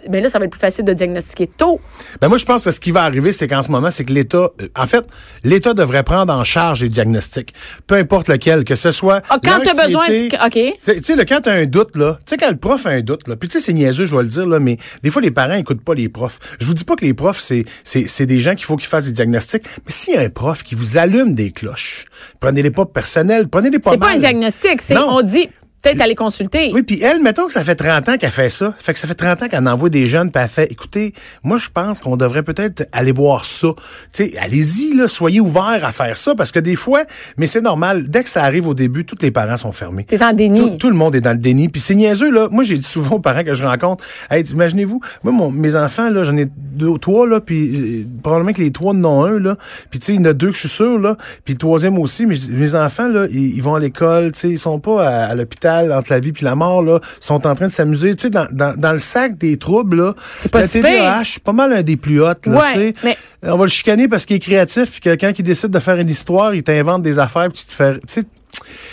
mais 0.09 0.21
là 0.21 0.29
ça 0.29 0.39
va 0.39 0.45
être 0.45 0.51
plus 0.51 0.59
facile 0.59 0.85
de 0.85 0.93
diagnostiquer 0.93 1.47
tôt. 1.47 1.79
Ben 2.21 2.27
moi, 2.27 2.37
je 2.37 2.45
pense 2.45 2.63
que 2.65 2.71
ce 2.71 2.79
qui 2.79 2.91
va 2.91 3.03
arriver, 3.03 3.31
c'est 3.31 3.47
qu'en 3.47 3.61
ce 3.61 3.69
moment, 3.71 3.89
c'est 3.91 4.03
que 4.03 4.13
l'État, 4.13 4.49
euh, 4.61 4.67
en 4.75 4.85
fait, 4.85 5.05
l'État 5.43 5.73
devrait 5.73 6.03
prendre 6.03 6.33
en 6.33 6.43
charge 6.43 6.81
les 6.81 6.89
diagnostics, 6.89 7.53
peu 7.87 7.95
importe 7.95 8.27
lequel, 8.27 8.63
que 8.63 8.75
ce 8.75 8.91
soit. 8.91 9.21
Ah, 9.29 9.37
quand 9.43 9.59
t'as 9.63 9.85
besoin 9.85 10.07
de- 10.07 10.45
OK. 10.45 10.75
Tu 10.83 11.03
sais- 11.03 11.25
quand 11.25 11.41
t'as 11.43 11.53
un 11.53 11.65
doute, 11.65 11.95
là, 11.95 12.17
tu 12.25 12.31
sais, 12.31 12.37
quand 12.37 12.49
le 12.49 12.57
prof 12.57 12.85
a 12.85 12.89
un 12.89 13.01
doute, 13.01 13.27
là, 13.27 13.35
puis 13.35 13.47
tu 13.49 13.59
sais, 13.59 13.65
c'est 13.65 13.73
niaiseux, 13.73 14.05
je 14.05 14.15
vais 14.15 14.23
le 14.23 14.27
dire, 14.29 14.45
là, 14.45 14.59
mais 14.59 14.77
des 15.03 15.09
fois, 15.09 15.21
les 15.21 15.31
parents 15.31 15.53
écoutent 15.55 15.83
pas 15.83 15.93
les 15.93 16.09
profs. 16.09 16.39
Je 16.59 16.65
vous 16.65 16.73
dis 16.73 16.83
pas 16.83 16.95
que 16.95 17.05
les 17.05 17.13
profs, 17.13 17.39
c'est, 17.39 17.65
c'est, 17.83 18.07
c'est 18.07 18.25
des 18.25 18.39
gens 18.39 18.55
qu'il 18.55 18.65
faut 18.65 18.75
qu'ils 18.75 18.87
fassent 18.87 19.05
des 19.05 19.11
diagnostics, 19.11 19.63
mais 19.85 19.91
s'il 19.91 20.13
y 20.13 20.17
a 20.17 20.21
un 20.21 20.29
prof 20.29 20.63
qui 20.63 20.75
vous 20.75 20.97
allume 20.97 21.33
des 21.35 21.51
cloches, 21.51 22.05
prenez-les 22.39 22.71
pas 22.71 22.85
personnels, 22.85 23.47
prenez-les 23.47 23.79
pas 23.79 23.91
C'est 23.91 23.97
pas 23.97 24.11
un 24.11 24.17
diagnostic, 24.17 24.81
c'est 24.81 24.97
on 24.97 25.21
dit 25.21 25.49
peut-être 25.81 26.01
aller 26.01 26.15
consulter. 26.15 26.71
Oui, 26.73 26.83
puis 26.83 27.01
elle, 27.01 27.21
mettons 27.21 27.47
que 27.47 27.53
ça 27.53 27.63
fait 27.63 27.75
30 27.75 28.09
ans 28.09 28.17
qu'elle 28.17 28.31
fait 28.31 28.49
ça. 28.49 28.73
Fait 28.77 28.93
que 28.93 28.99
ça 28.99 29.07
fait 29.07 29.15
30 29.15 29.43
ans 29.43 29.47
qu'elle 29.47 29.67
envoie 29.67 29.89
des 29.89 30.07
jeunes, 30.07 30.31
puis 30.31 30.41
elle 30.41 30.49
fait, 30.49 30.71
écoutez, 30.71 31.13
moi, 31.43 31.57
je 31.57 31.69
pense 31.73 31.99
qu'on 31.99 32.17
devrait 32.17 32.43
peut-être 32.43 32.87
aller 32.91 33.11
voir 33.11 33.45
ça. 33.45 33.69
Tu 33.75 33.81
sais, 34.11 34.33
allez-y, 34.39 34.93
là, 34.95 35.07
soyez 35.07 35.39
ouverts 35.39 35.83
à 35.83 35.91
faire 35.91 36.17
ça, 36.17 36.35
parce 36.35 36.51
que 36.51 36.59
des 36.59 36.75
fois, 36.75 37.03
mais 37.37 37.47
c'est 37.47 37.61
normal, 37.61 38.09
dès 38.09 38.23
que 38.23 38.29
ça 38.29 38.43
arrive 38.43 38.67
au 38.67 38.73
début, 38.73 39.05
tous 39.05 39.17
les 39.21 39.31
parents 39.31 39.57
sont 39.57 39.71
fermés. 39.71 40.03
T'es 40.05 40.23
en 40.23 40.33
déni. 40.33 40.59
Tout, 40.59 40.77
tout 40.77 40.89
le 40.89 40.95
monde 40.95 41.15
est 41.15 41.21
dans 41.21 41.31
le 41.31 41.37
déni. 41.39 41.69
Puis 41.69 41.81
c'est 41.81 41.95
niaiseux, 41.95 42.31
là. 42.31 42.47
Moi, 42.51 42.63
j'ai 42.63 42.77
dit 42.77 42.83
souvent 42.87 43.15
aux 43.15 43.19
parents 43.19 43.43
que 43.43 43.53
je 43.53 43.63
rencontre, 43.63 44.03
hey, 44.29 44.43
imaginez-vous, 44.43 44.99
moi, 45.23 45.33
mon- 45.33 45.51
mes 45.51 45.75
enfants, 45.75 46.09
là, 46.09 46.23
j'en 46.23 46.37
ai 46.37 46.45
deux, 46.45 46.97
trois, 46.99 47.27
là, 47.27 47.39
puis 47.39 48.01
euh, 48.01 48.05
probablement 48.21 48.53
que 48.53 48.61
les 48.61 48.71
trois 48.71 48.93
n'ont 48.93 49.23
un, 49.25 49.39
là. 49.39 49.55
Puis 49.89 49.99
tu 49.99 50.05
sais, 50.07 50.13
il 50.13 50.17
y 50.17 50.19
en 50.19 50.25
a 50.25 50.33
deux 50.33 50.47
que 50.47 50.53
je 50.53 50.59
suis 50.59 50.69
sûr, 50.69 50.99
là. 50.99 51.17
Puis 51.43 51.53
le 51.55 51.57
troisième 51.59 51.97
aussi, 51.97 52.25
mais 52.25 52.35
mes 52.49 52.75
enfants, 52.75 53.07
là, 53.07 53.25
ils, 53.31 53.55
ils 53.55 53.63
vont 53.63 53.75
à 53.75 53.79
l'école, 53.79 54.31
tu 54.33 54.39
sais, 54.39 54.49
ils 54.49 54.59
sont 54.59 54.79
pas 54.79 55.07
à, 55.07 55.25
à 55.27 55.35
l'hôpital 55.35 55.70
entre 55.91 56.11
la 56.11 56.19
vie 56.19 56.31
puis 56.31 56.45
la 56.45 56.55
mort, 56.55 56.81
là. 56.83 56.99
Sont 57.19 57.45
en 57.47 57.55
train 57.55 57.67
de 57.67 57.71
s'amuser, 57.71 58.15
tu 58.15 58.23
sais, 58.23 58.29
dans, 58.29 58.47
dans, 58.51 58.75
dans 58.77 58.93
le 58.93 58.99
sac 58.99 59.37
des 59.37 59.57
troubles, 59.57 59.97
là. 59.97 60.15
C'est 60.35 60.49
pas 60.49 60.67
TDAH, 60.67 61.39
pas 61.43 61.53
mal 61.53 61.73
un 61.73 61.81
des 61.83 61.97
plus 61.97 62.21
hot, 62.21 62.33
là, 62.45 62.59
Ouais, 62.75 62.93
mais- 63.03 63.17
On 63.43 63.55
va 63.57 63.63
le 63.65 63.69
chicaner 63.71 64.07
parce 64.07 64.25
qu'il 64.25 64.35
est 64.35 64.39
créatif, 64.39 64.91
puis 64.91 64.99
que 65.01 65.15
quand 65.15 65.31
il 65.37 65.43
décide 65.43 65.69
de 65.71 65.79
faire 65.79 65.95
une 65.97 66.09
histoire, 66.09 66.53
il 66.53 66.61
t'invente 66.63 67.01
des 67.01 67.17
affaires, 67.19 67.49
puis 67.49 67.61
tu 67.61 67.65
te 67.65 67.71
fais, 67.71 67.93
tu 67.95 67.99
sais, 68.07 68.23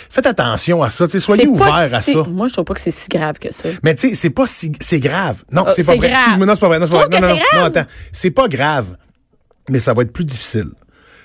faites 0.09 0.27
attention 0.27 0.83
à 0.83 0.89
ça, 0.89 1.05
tu 1.07 1.13
sais, 1.13 1.21
soyez 1.21 1.47
ouverts 1.47 1.95
à 1.95 2.01
ça. 2.01 2.23
Moi, 2.27 2.49
je 2.49 2.55
trouve 2.55 2.65
pas 2.65 2.75
que 2.75 2.81
c'est 2.81 2.91
si 2.91 3.09
grave 3.09 3.39
que 3.39 3.53
ça. 3.53 3.69
Mais 3.83 3.95
tu 3.95 4.09
sais, 4.11 4.15
c'est 4.15 4.31
pas 4.31 4.47
si 4.47 4.73
c'est 4.81 5.01
grave. 5.01 5.45
Non, 5.53 5.67
Euh, 5.67 5.71
c'est 5.77 5.85
pas 5.85 5.97
vrai. 5.97 6.09
grave. 6.09 6.19
Excuse-moi, 6.23 6.47
non, 6.47 6.55
c'est 6.55 6.61
pas 6.61 6.69
vrai. 6.69 6.79
Non, 6.79 6.87
c'est 6.87 6.93
Tu 6.93 6.97
pas 6.99 7.07
vrai. 7.07 7.19
trouves 7.21 7.31
Non, 7.31 7.37
non, 7.55 7.61
non, 7.61 7.67
attends. 7.67 7.89
C'est 8.13 8.31
pas 8.31 8.49
grave. 8.49 8.97
Mais 9.69 9.79
ça 9.81 9.93
va 9.93 10.03
être 10.03 10.13
plus 10.13 10.25
difficile. 10.25 10.69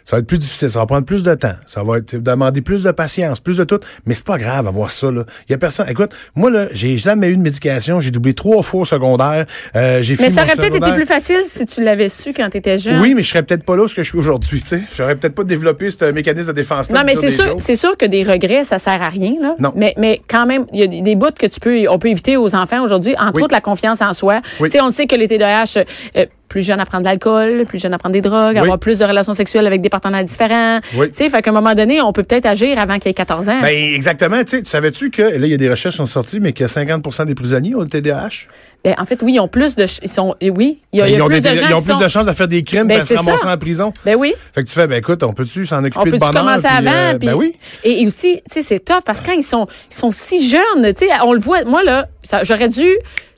Ça 0.05 0.15
va 0.17 0.19
être 0.19 0.27
plus 0.27 0.37
difficile, 0.37 0.69
ça 0.69 0.79
va 0.79 0.85
prendre 0.85 1.05
plus 1.05 1.23
de 1.23 1.33
temps, 1.35 1.53
ça 1.65 1.81
va 1.83 1.97
être 1.99 2.15
demander 2.17 2.61
plus 2.61 2.83
de 2.83 2.91
patience, 2.91 3.39
plus 3.39 3.57
de 3.57 3.63
tout, 3.63 3.79
mais 4.05 4.13
c'est 4.13 4.25
pas 4.25 4.37
grave 4.37 4.67
avoir 4.67 4.91
ça 4.91 5.09
là. 5.11 5.23
Il 5.47 5.51
y 5.53 5.55
a 5.55 5.57
personne. 5.57 5.87
Écoute, 5.89 6.11
moi 6.35 6.49
là, 6.51 6.67
j'ai 6.71 6.97
jamais 6.97 7.29
eu 7.29 7.37
de 7.37 7.41
médication, 7.41 8.01
j'ai 8.01 8.11
doublé 8.11 8.33
trois 8.33 8.61
fois 8.63 8.81
au 8.81 8.85
secondaire, 8.85 9.45
euh, 9.75 10.01
j'ai 10.01 10.15
Mais 10.19 10.29
ça 10.29 10.43
aurait 10.43 10.55
peut-être 10.55 10.75
été 10.75 10.91
plus 10.91 11.05
facile 11.05 11.41
si 11.45 11.65
tu 11.65 11.83
l'avais 11.83 12.09
su 12.09 12.33
quand 12.33 12.49
tu 12.49 12.57
étais 12.57 12.77
jeune. 12.77 12.99
Oui, 12.99 13.13
mais 13.13 13.21
je 13.21 13.29
serais 13.29 13.43
peut-être 13.43 13.63
pas 13.63 13.75
là 13.77 13.83
où 13.83 13.87
je 13.87 14.01
suis 14.01 14.17
aujourd'hui, 14.17 14.61
tu 14.61 14.67
sais. 14.67 14.83
J'aurais 14.95 15.15
peut-être 15.15 15.35
pas 15.35 15.43
développé 15.45 15.89
ce 15.89 16.11
mécanisme 16.11 16.47
de 16.49 16.53
défense 16.53 16.89
Non, 16.89 17.01
mais 17.05 17.15
c'est 17.15 17.31
sûr, 17.31 17.55
c'est 17.59 17.75
sûr 17.77 17.95
que 17.97 18.05
des 18.05 18.23
regrets, 18.23 18.63
ça 18.65 18.79
sert 18.79 19.01
à 19.01 19.09
rien, 19.09 19.33
là. 19.41 19.55
Non. 19.59 19.71
Mais, 19.75 19.93
mais 19.97 20.21
quand 20.27 20.45
même, 20.45 20.65
il 20.73 20.79
y 20.79 20.83
a 20.83 20.87
des- 20.87 21.01
des 21.01 21.15
bouts 21.15 21.31
que 21.37 21.45
tu 21.47 21.59
peux, 21.59 21.87
on 21.89 21.97
peut 21.99 22.09
éviter 22.09 22.35
aux 22.37 22.53
enfants 22.55 22.83
aujourd'hui, 22.83 23.15
entre 23.17 23.35
Oui. 23.35 23.43
autres 23.43 23.53
la 23.53 23.61
confiance 23.61 24.01
en 24.01 24.11
soi. 24.13 24.41
Oui. 24.59 24.69
Tu 24.69 24.77
sais, 24.77 24.83
on 24.83 24.89
sait 24.89 25.07
que 25.07 25.15
les 25.15 25.27
TDAH, 25.27 25.83
euh, 26.17 26.25
plus 26.53 26.61
jeunes 26.63 26.79
à 26.79 26.85
prendre 26.85 27.01
de 27.03 27.09
l'alcool, 27.09 27.65
plus 27.67 27.79
jeunes 27.81 27.95
à 27.95 27.97
prendre 27.97 28.13
des 28.13 28.21
drogues, 28.21 28.53
Oui. 28.53 28.59
avoir 28.59 28.77
plus 28.77 28.99
de 28.99 29.05
relations 29.05 29.33
sexuelles 29.33 29.65
avec 29.65 29.81
des 29.81 29.89
partenaires 29.89 30.23
différents. 30.23 30.79
Oui. 30.95 31.09
Tu 31.09 31.15
sais, 31.15 31.29
fait 31.31 31.41
qu'à 31.41 31.49
un 31.49 31.53
moment 31.53 31.73
donné, 31.73 31.99
on 31.99 32.13
peut 32.13 32.21
peut-être 32.21 32.45
agir 32.45 32.77
avant 32.77 32.99
qu'il 32.99 33.09
ait 33.09 33.15
14 33.15 33.49
ans. 33.49 33.59
Ben 33.63 33.75
exactement, 33.95 34.43
tu 34.43 34.61
tu 34.61 34.69
savais-tu 34.69 35.09
que 35.09 35.23
là 35.23 35.35
il 35.35 35.47
y 35.47 35.53
a 35.55 35.57
des 35.57 35.67
recherches 35.67 35.95
qui 35.95 35.97
sont 35.97 36.05
sorties 36.05 36.39
mais 36.39 36.53
que 36.53 36.63
50% 36.65 37.25
des 37.25 37.33
prisonniers 37.33 37.73
ont 37.73 37.79
le 37.81 37.87
TDAH 37.87 38.45
Ben, 38.85 38.93
en 38.99 39.05
fait, 39.05 39.17
oui, 39.23 39.33
ils 39.33 39.39
ont 39.39 39.47
plus 39.47 39.75
de, 39.75 39.87
ils 40.03 40.09
sont, 40.09 40.35
et 40.41 40.51
oui, 40.51 40.79
il 40.91 40.99
y 40.99 41.01
a, 41.01 41.07
il 41.07 41.13
y 41.13 41.15
a 41.15 41.17
Ben, 41.17 41.19
ils 41.19 41.21
ont, 41.23 41.27
plus 41.27 41.41
des- 41.41 41.49
de 41.49 41.55
gens 41.55 41.65
ils 41.69 41.73
ont 41.73 41.81
plus 41.81 41.93
sont- 41.93 41.99
de 41.99 42.07
chances 42.07 42.25
de 42.27 42.33
faire 42.33 42.47
des 42.47 42.61
crimes 42.61 42.85
Ben, 42.87 43.01
de 43.03 43.15
ramasser 43.15 43.37
ça. 43.41 43.51
en 43.53 43.57
prison. 43.57 43.91
Ben 44.05 44.15
oui. 44.15 44.35
Fait 44.53 44.61
que 44.63 44.67
tu 44.67 44.73
fais, 44.75 44.85
ben 44.85 44.97
écoute, 44.97 45.23
on 45.23 45.33
peut-tu 45.33 45.65
s'en 45.65 45.79
occuper 45.79 45.97
On 45.99 46.03
de 46.05 46.09
peut-tu 46.11 46.19
bonheur? 46.19 46.43
commencer 46.43 46.67
puis, 46.67 46.77
avant? 46.87 46.91
euh, 46.97 47.17
puis- 47.17 47.27
ben 47.29 47.33
oui. 47.33 47.55
Et, 47.83 48.03
et 48.03 48.05
aussi, 48.05 48.41
tu 48.51 48.53
sais, 48.53 48.61
c'est 48.61 48.79
tough 48.85 49.01
parce 49.03 49.21
que 49.21 49.25
quand 49.27 49.31
ils 49.33 49.41
sont, 49.41 49.65
ils 49.89 49.95
sont 49.95 50.11
si 50.11 50.47
jeunes, 50.47 50.93
tu 50.93 51.07
sais, 51.07 51.11
on 51.25 51.33
le 51.33 51.39
voit. 51.39 51.63
Moi, 51.63 51.81
là, 51.83 52.05
j'aurais 52.43 52.69
dû 52.69 52.87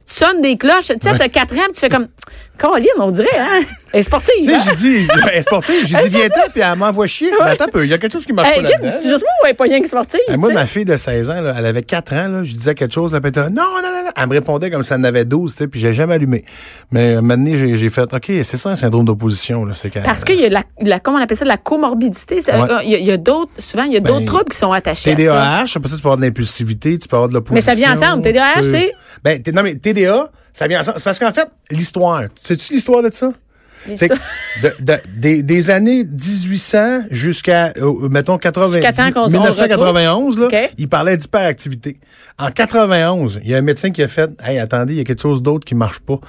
sonne 0.07 0.41
des 0.43 0.55
cloches. 0.55 0.87
Tu 0.87 0.95
sais, 1.01 1.17
t'as 1.17 1.29
4 1.29 1.55
ans, 1.55 1.61
tu 1.73 1.79
fais 1.79 1.89
comme, 1.89 2.07
Caroline, 2.57 2.87
on 2.99 3.11
dirait, 3.11 3.27
hein? 3.37 3.61
Elle 3.91 3.99
est 3.99 4.03
sportive. 4.03 4.33
Tu 4.39 4.43
sais, 4.45 4.55
hein? 4.55 4.59
j'ai 4.69 4.75
dit, 4.75 5.07
elle 5.31 5.37
est 5.39 5.41
sportive, 5.41 5.85
j'ai 5.85 5.97
dit, 6.09 6.15
viens-ten, 6.17 6.41
puis 6.53 6.61
elle 6.61 6.77
m'envoie 6.77 7.07
chier. 7.07 7.31
Mais 7.39 7.51
attends 7.51 7.65
un 7.65 7.67
peu, 7.67 7.83
il 7.85 7.89
y 7.89 7.93
a 7.93 7.97
quelque 7.97 8.11
chose 8.13 8.25
qui 8.25 8.33
marche 8.33 8.49
Hey, 8.49 8.61
pas 8.61 8.69
là-dedans. 8.69 8.89
c'est 8.89 9.07
juste 9.09 9.23
moi 9.23 9.31
ou 9.41 9.45
elle 9.45 9.51
est 9.51 9.53
pas 9.53 9.63
rien 9.65 9.81
que 9.81 9.87
sportive? 9.87 10.19
Hey, 10.27 10.37
moi, 10.37 10.51
ma 10.51 10.65
fille 10.67 10.83
de 10.85 10.95
16 10.95 11.29
ans, 11.31 11.41
là, 11.41 11.55
elle 11.57 11.65
avait 11.65 11.83
4 11.83 12.13
ans, 12.13 12.27
là, 12.27 12.43
je 12.43 12.53
disais 12.53 12.75
quelque 12.75 12.93
chose, 12.93 13.13
là, 13.13 13.19
puis 13.21 13.27
elle 13.27 13.31
était 13.31 13.39
là, 13.41 13.49
non, 13.49 13.63
non, 13.81 13.81
non, 13.89 14.03
non. 14.05 14.11
Elle 14.17 14.27
me 14.27 14.33
répondait 14.33 14.69
comme 14.71 14.83
si 14.83 14.93
elle 14.93 14.99
en 14.99 15.03
avait 15.05 15.25
12, 15.25 15.51
tu 15.51 15.57
sais, 15.57 15.67
puis 15.67 15.79
j'ai 15.79 15.93
jamais 15.93 16.15
allumé. 16.15 16.43
Mais 16.91 17.21
maintenant, 17.21 17.51
j'ai 17.55 17.75
j'ai 17.75 17.89
fait, 17.89 18.01
OK, 18.13 18.25
c'est 18.43 18.57
ça 18.57 18.69
un 18.69 18.75
syndrome 18.75 19.05
d'opposition, 19.05 19.65
là, 19.65 19.73
c'est 19.73 19.89
quand 19.89 20.01
Parce 20.03 20.23
qu'il 20.23 20.39
y 20.39 20.45
a 20.45 20.49
la, 20.49 20.63
la, 20.81 20.99
comment 20.99 21.17
on 21.17 21.21
appelle 21.21 21.37
ça, 21.37 21.45
la 21.45 21.57
comorbidité. 21.57 22.35
Ouais. 22.35 22.67
Il 22.85 23.05
y 23.05 23.11
a, 23.11 23.17
d'autres, 23.17 23.51
souvent, 23.57 23.83
il 23.83 23.93
y 23.93 23.97
a 23.97 23.99
d'autres 24.01 24.19
Ben, 24.19 24.25
troubles 24.25 24.49
qui 24.51 24.57
sont 24.57 24.71
attachés 24.71 25.11
à 25.11 25.13
ça. 25.13 25.17
TDAH, 25.17 25.65
après 25.77 25.89
ça, 25.89 25.95
tu 25.95 26.01
peux 26.01 26.07
avoir 26.07 26.17
de 26.17 26.23
l'impulsivité, 26.23 26.97
tu 26.97 27.07
peux 27.07 27.15
avoir 27.15 27.29
de 27.29 27.33
l'opposition. 27.33 27.55
Mais 27.55 27.61
ça 27.61 27.75
vient 27.75 27.95
ensemble. 27.97 28.23
TDAH, 28.23 28.63
c'est- 28.63 28.91
Ben, 29.23 29.41
non, 29.53 29.63
mais 29.63 29.75
TDA, 29.75 30.29
ça 30.55 30.67
vient 30.67 30.79
ensemble. 30.79 30.97
C'est 30.99 31.03
parce 31.03 31.19
qu'en 31.19 31.31
fait, 31.33 31.49
l'histoire, 31.69 32.23
sais-tu 32.41 32.73
l'histoire 32.73 33.03
de 33.03 33.11
ça? 33.13 33.31
C'est 33.93 34.09
de- 34.63 34.73
de- 34.79 34.99
des, 35.15 35.43
des 35.43 35.69
années 35.69 36.05
1800 36.05 37.01
jusqu'à, 37.11 37.71
euh, 37.77 38.09
mettons, 38.09 38.37
80, 38.39 38.77
Jusqu'à 38.81 38.91
temps 38.93 39.11
qu'on- 39.11 39.25
on 39.25 39.29
1991, 39.29 40.39
là, 40.39 40.45
retrouve. 40.45 40.59
OK. 40.63 40.73
il 40.79 40.89
parlait 40.89 41.17
d'hyperactivité. 41.17 41.97
En 42.39 42.49
91, 42.49 43.41
il 43.43 43.51
y 43.51 43.53
a 43.53 43.57
un 43.57 43.61
médecin 43.61 43.91
qui 43.91 44.01
a 44.01 44.07
fait, 44.07 44.31
hey, 44.43 44.57
attendez, 44.57 44.93
il 44.93 44.97
y 44.97 45.01
a 45.01 45.03
quelque 45.03 45.21
chose 45.21 45.43
d'autre 45.43 45.65
qui 45.65 45.75
marche 45.75 45.99
pas. 45.99 46.19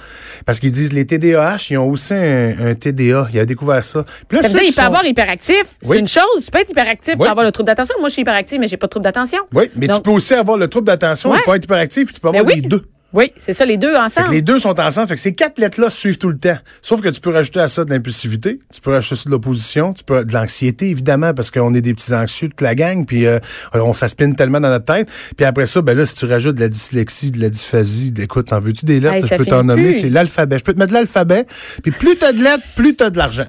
Parce 0.45 0.61
qu'ils 0.61 0.71
disent, 0.71 0.93
les 0.93 1.07
TDAH, 1.07 1.57
ils 1.71 1.79
ont 1.79 1.89
aussi 1.89 2.13
un, 2.13 2.55
un 2.59 2.75
TDA. 2.75 3.29
Il 3.33 3.39
a 3.41 3.47
découvert 3.47 3.83
ça. 3.83 4.05
Puis 4.29 4.37
là, 4.37 4.43
Ça 4.43 4.49
veut 4.49 4.53
dire 4.55 4.61
qui 4.63 4.67
qu'il 4.67 4.75
peut 4.75 4.81
sont- 4.83 4.87
avoir 4.89 5.07
hyperactif. 5.07 5.63
C'est 5.81 5.89
Oui. 5.89 5.99
une 5.99 6.09
chose. 6.09 6.45
Tu 6.45 6.51
peux 6.51 6.59
être 6.61 6.71
hyperactif 6.71 7.15
Oui. 7.15 7.21
pour 7.21 7.29
avoir 7.29 7.47
le 7.47 7.53
trouble 7.53 7.69
d'attention. 7.69 7.95
Moi, 8.01 8.09
je 8.09 8.13
suis 8.13 8.23
hyperactive, 8.23 8.61
mais 8.61 8.67
j'ai 8.69 8.77
pas 8.77 8.87
de 8.87 8.91
trouble 8.91 9.05
d'attention. 9.05 9.41
Oui, 9.55 9.71
mais 9.77 9.87
Donc- 9.87 9.97
tu 9.97 10.03
peux 10.03 10.11
aussi 10.11 10.35
avoir 10.35 10.59
le 10.59 10.69
trouble 10.69 10.87
d'attention 10.89 11.31
Ouais. 11.31 11.39
et 11.39 11.43
pas 11.47 11.57
être 11.57 11.65
hyperactif, 11.65 12.13
tu 12.13 12.21
peux 12.21 12.31
Ben 12.31 12.41
avoir 12.41 12.55
oui. 12.55 12.61
les 12.61 12.69
deux. 12.69 12.83
Oui, 13.17 13.33
c'est 13.39 13.55
ça, 13.55 13.65
les 13.65 13.79
deux 13.79 13.93
Fait 13.93 13.99
ensemble. 13.99 14.27
que 14.29 14.33
les 14.33 14.43
deux 14.43 14.59
sont 14.59 14.79
ensemble. 14.79 15.09
Fait 15.09 15.15
que 15.15 15.21
ces 15.21 15.35
quatre 15.35 15.59
lettres-là 15.59 15.89
suivent 15.89 16.19
tout 16.19 16.29
le 16.29 16.37
temps. 16.37 16.59
Sauf 16.83 17.01
que 17.01 17.09
tu 17.09 17.19
peux 17.19 17.31
rajouter 17.31 17.61
à 17.61 17.69
ça 17.69 17.87
de 17.87 17.91
l'impulsivité, 17.91 18.61
tu 18.71 18.81
peux 18.83 18.91
rajouter 18.91 19.17
ça 19.17 19.23
de 19.25 19.31
l'opposition, 19.31 19.95
tu 19.95 20.05
peux 20.05 20.23
de 20.23 20.35
l'anxiété, 20.35 20.91
évidemment, 20.91 21.33
parce 21.33 21.51
qu'on 21.51 21.73
est 21.73 21.81
des 21.81 21.95
petits 21.95 22.13
anxieux 22.13 22.49
toute 22.51 22.61
la 22.61 22.75
gang, 22.75 23.07
puis 23.07 23.25
euh, 23.27 23.39
on 23.73 23.95
s'aspine 23.95 24.37
tellement 24.37 24.61
dans 24.61 24.69
notre 24.69 24.85
tête. 24.85 25.09
Puis 25.35 25.47
après 25.47 25.65
ça, 25.65 25.81
ben 25.81 25.97
là, 25.97 26.05
si 26.05 26.15
tu 26.15 26.27
rajoutes 26.27 26.57
de 26.57 26.61
la 26.61 26.69
dyslexie, 26.69 27.31
de 27.31 27.41
la 27.41 27.49
dysphasie, 27.49 28.13
écoute, 28.19 28.49
t'en 28.49 28.61
veux-tu 28.61 28.85
des 28.85 29.01
lettres? 29.01 29.15
Hey, 29.15 29.27
je 29.27 29.35
peux 29.35 29.47
t'en 29.47 29.65
nommer, 29.65 29.95
c'est 29.95 30.11
l'alphabet. 30.11 30.59
Je 30.59 30.65
peux 30.65 30.75
te 30.75 30.79
mettre 30.79 30.91
de 30.91 30.99
l'alphabet, 30.99 31.47
puis 31.83 31.93
plus 31.93 32.17
t'as 32.17 32.33
de 32.33 32.43
lettres, 32.43 32.65
plus 32.75 32.97
t'as 32.97 33.09
de 33.09 33.17
l'argent. 33.17 33.47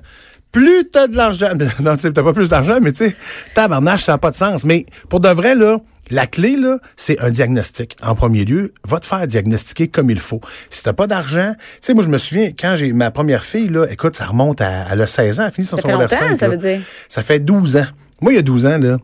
Plus 0.54 0.86
t'as 0.90 1.08
de 1.08 1.18
l'argent. 1.18 1.50
Non, 1.82 1.96
tu 1.96 2.04
sais, 2.04 2.14
t'as 2.14 2.24
pas 2.24 2.32
plus 2.34 2.48
d'argent, 2.48 2.80
mais 2.82 2.94
tu 2.94 3.06
sais, 3.06 3.16
tabarnache, 3.54 4.06
ça 4.06 4.14
n'a 4.14 4.18
pas 4.18 4.32
de 4.32 4.36
sens. 4.36 4.64
Mais 4.64 4.86
pour 5.10 5.20
de 5.20 5.28
vrai, 5.28 5.56
là, 5.56 5.80
la 6.10 6.28
clé, 6.28 6.56
là, 6.56 6.80
c'est 6.96 7.20
un 7.20 7.32
diagnostic. 7.32 7.98
En 8.02 8.16
premier 8.16 8.46
lieu, 8.46 8.74
va 8.86 9.00
te 9.00 9.06
faire 9.06 9.26
diagnostiquer 9.28 9.88
comme 9.88 10.10
il 10.10 10.20
faut. 10.20 10.42
Si 10.70 10.84
t'as 10.84 10.94
pas 10.94 11.08
d'argent, 11.08 11.54
tu 11.58 11.64
sais, 11.82 11.94
moi, 11.94 12.04
je 12.04 12.10
me 12.10 12.18
souviens, 12.18 12.52
quand 12.58 12.76
j'ai 12.76 12.94
ma 12.94 13.12
première 13.12 13.44
fille, 13.44 13.70
là, 13.70 13.86
écoute, 13.90 14.16
ça 14.16 14.26
remonte 14.26 14.62
à, 14.62 14.88
a 14.88 15.06
16 15.06 15.40
ans, 15.40 15.44
elle 15.44 15.48
a 15.48 15.52
fini 15.52 15.68
son 15.68 15.76
Ça 15.78 15.82
secondaire 15.84 16.10
longtemps, 16.10 16.30
5, 16.30 16.38
ça 16.38 16.48
là. 16.48 16.52
veut 16.54 16.58
dire? 16.58 16.82
Ça 17.08 17.22
fait 17.22 17.40
12 17.40 17.78
ans. 17.78 17.86
Moi, 18.22 18.34
il 18.34 18.36
y 18.36 18.40
a 18.40 18.42
12 18.42 18.66
ans, 18.66 18.78
là, 18.80 18.98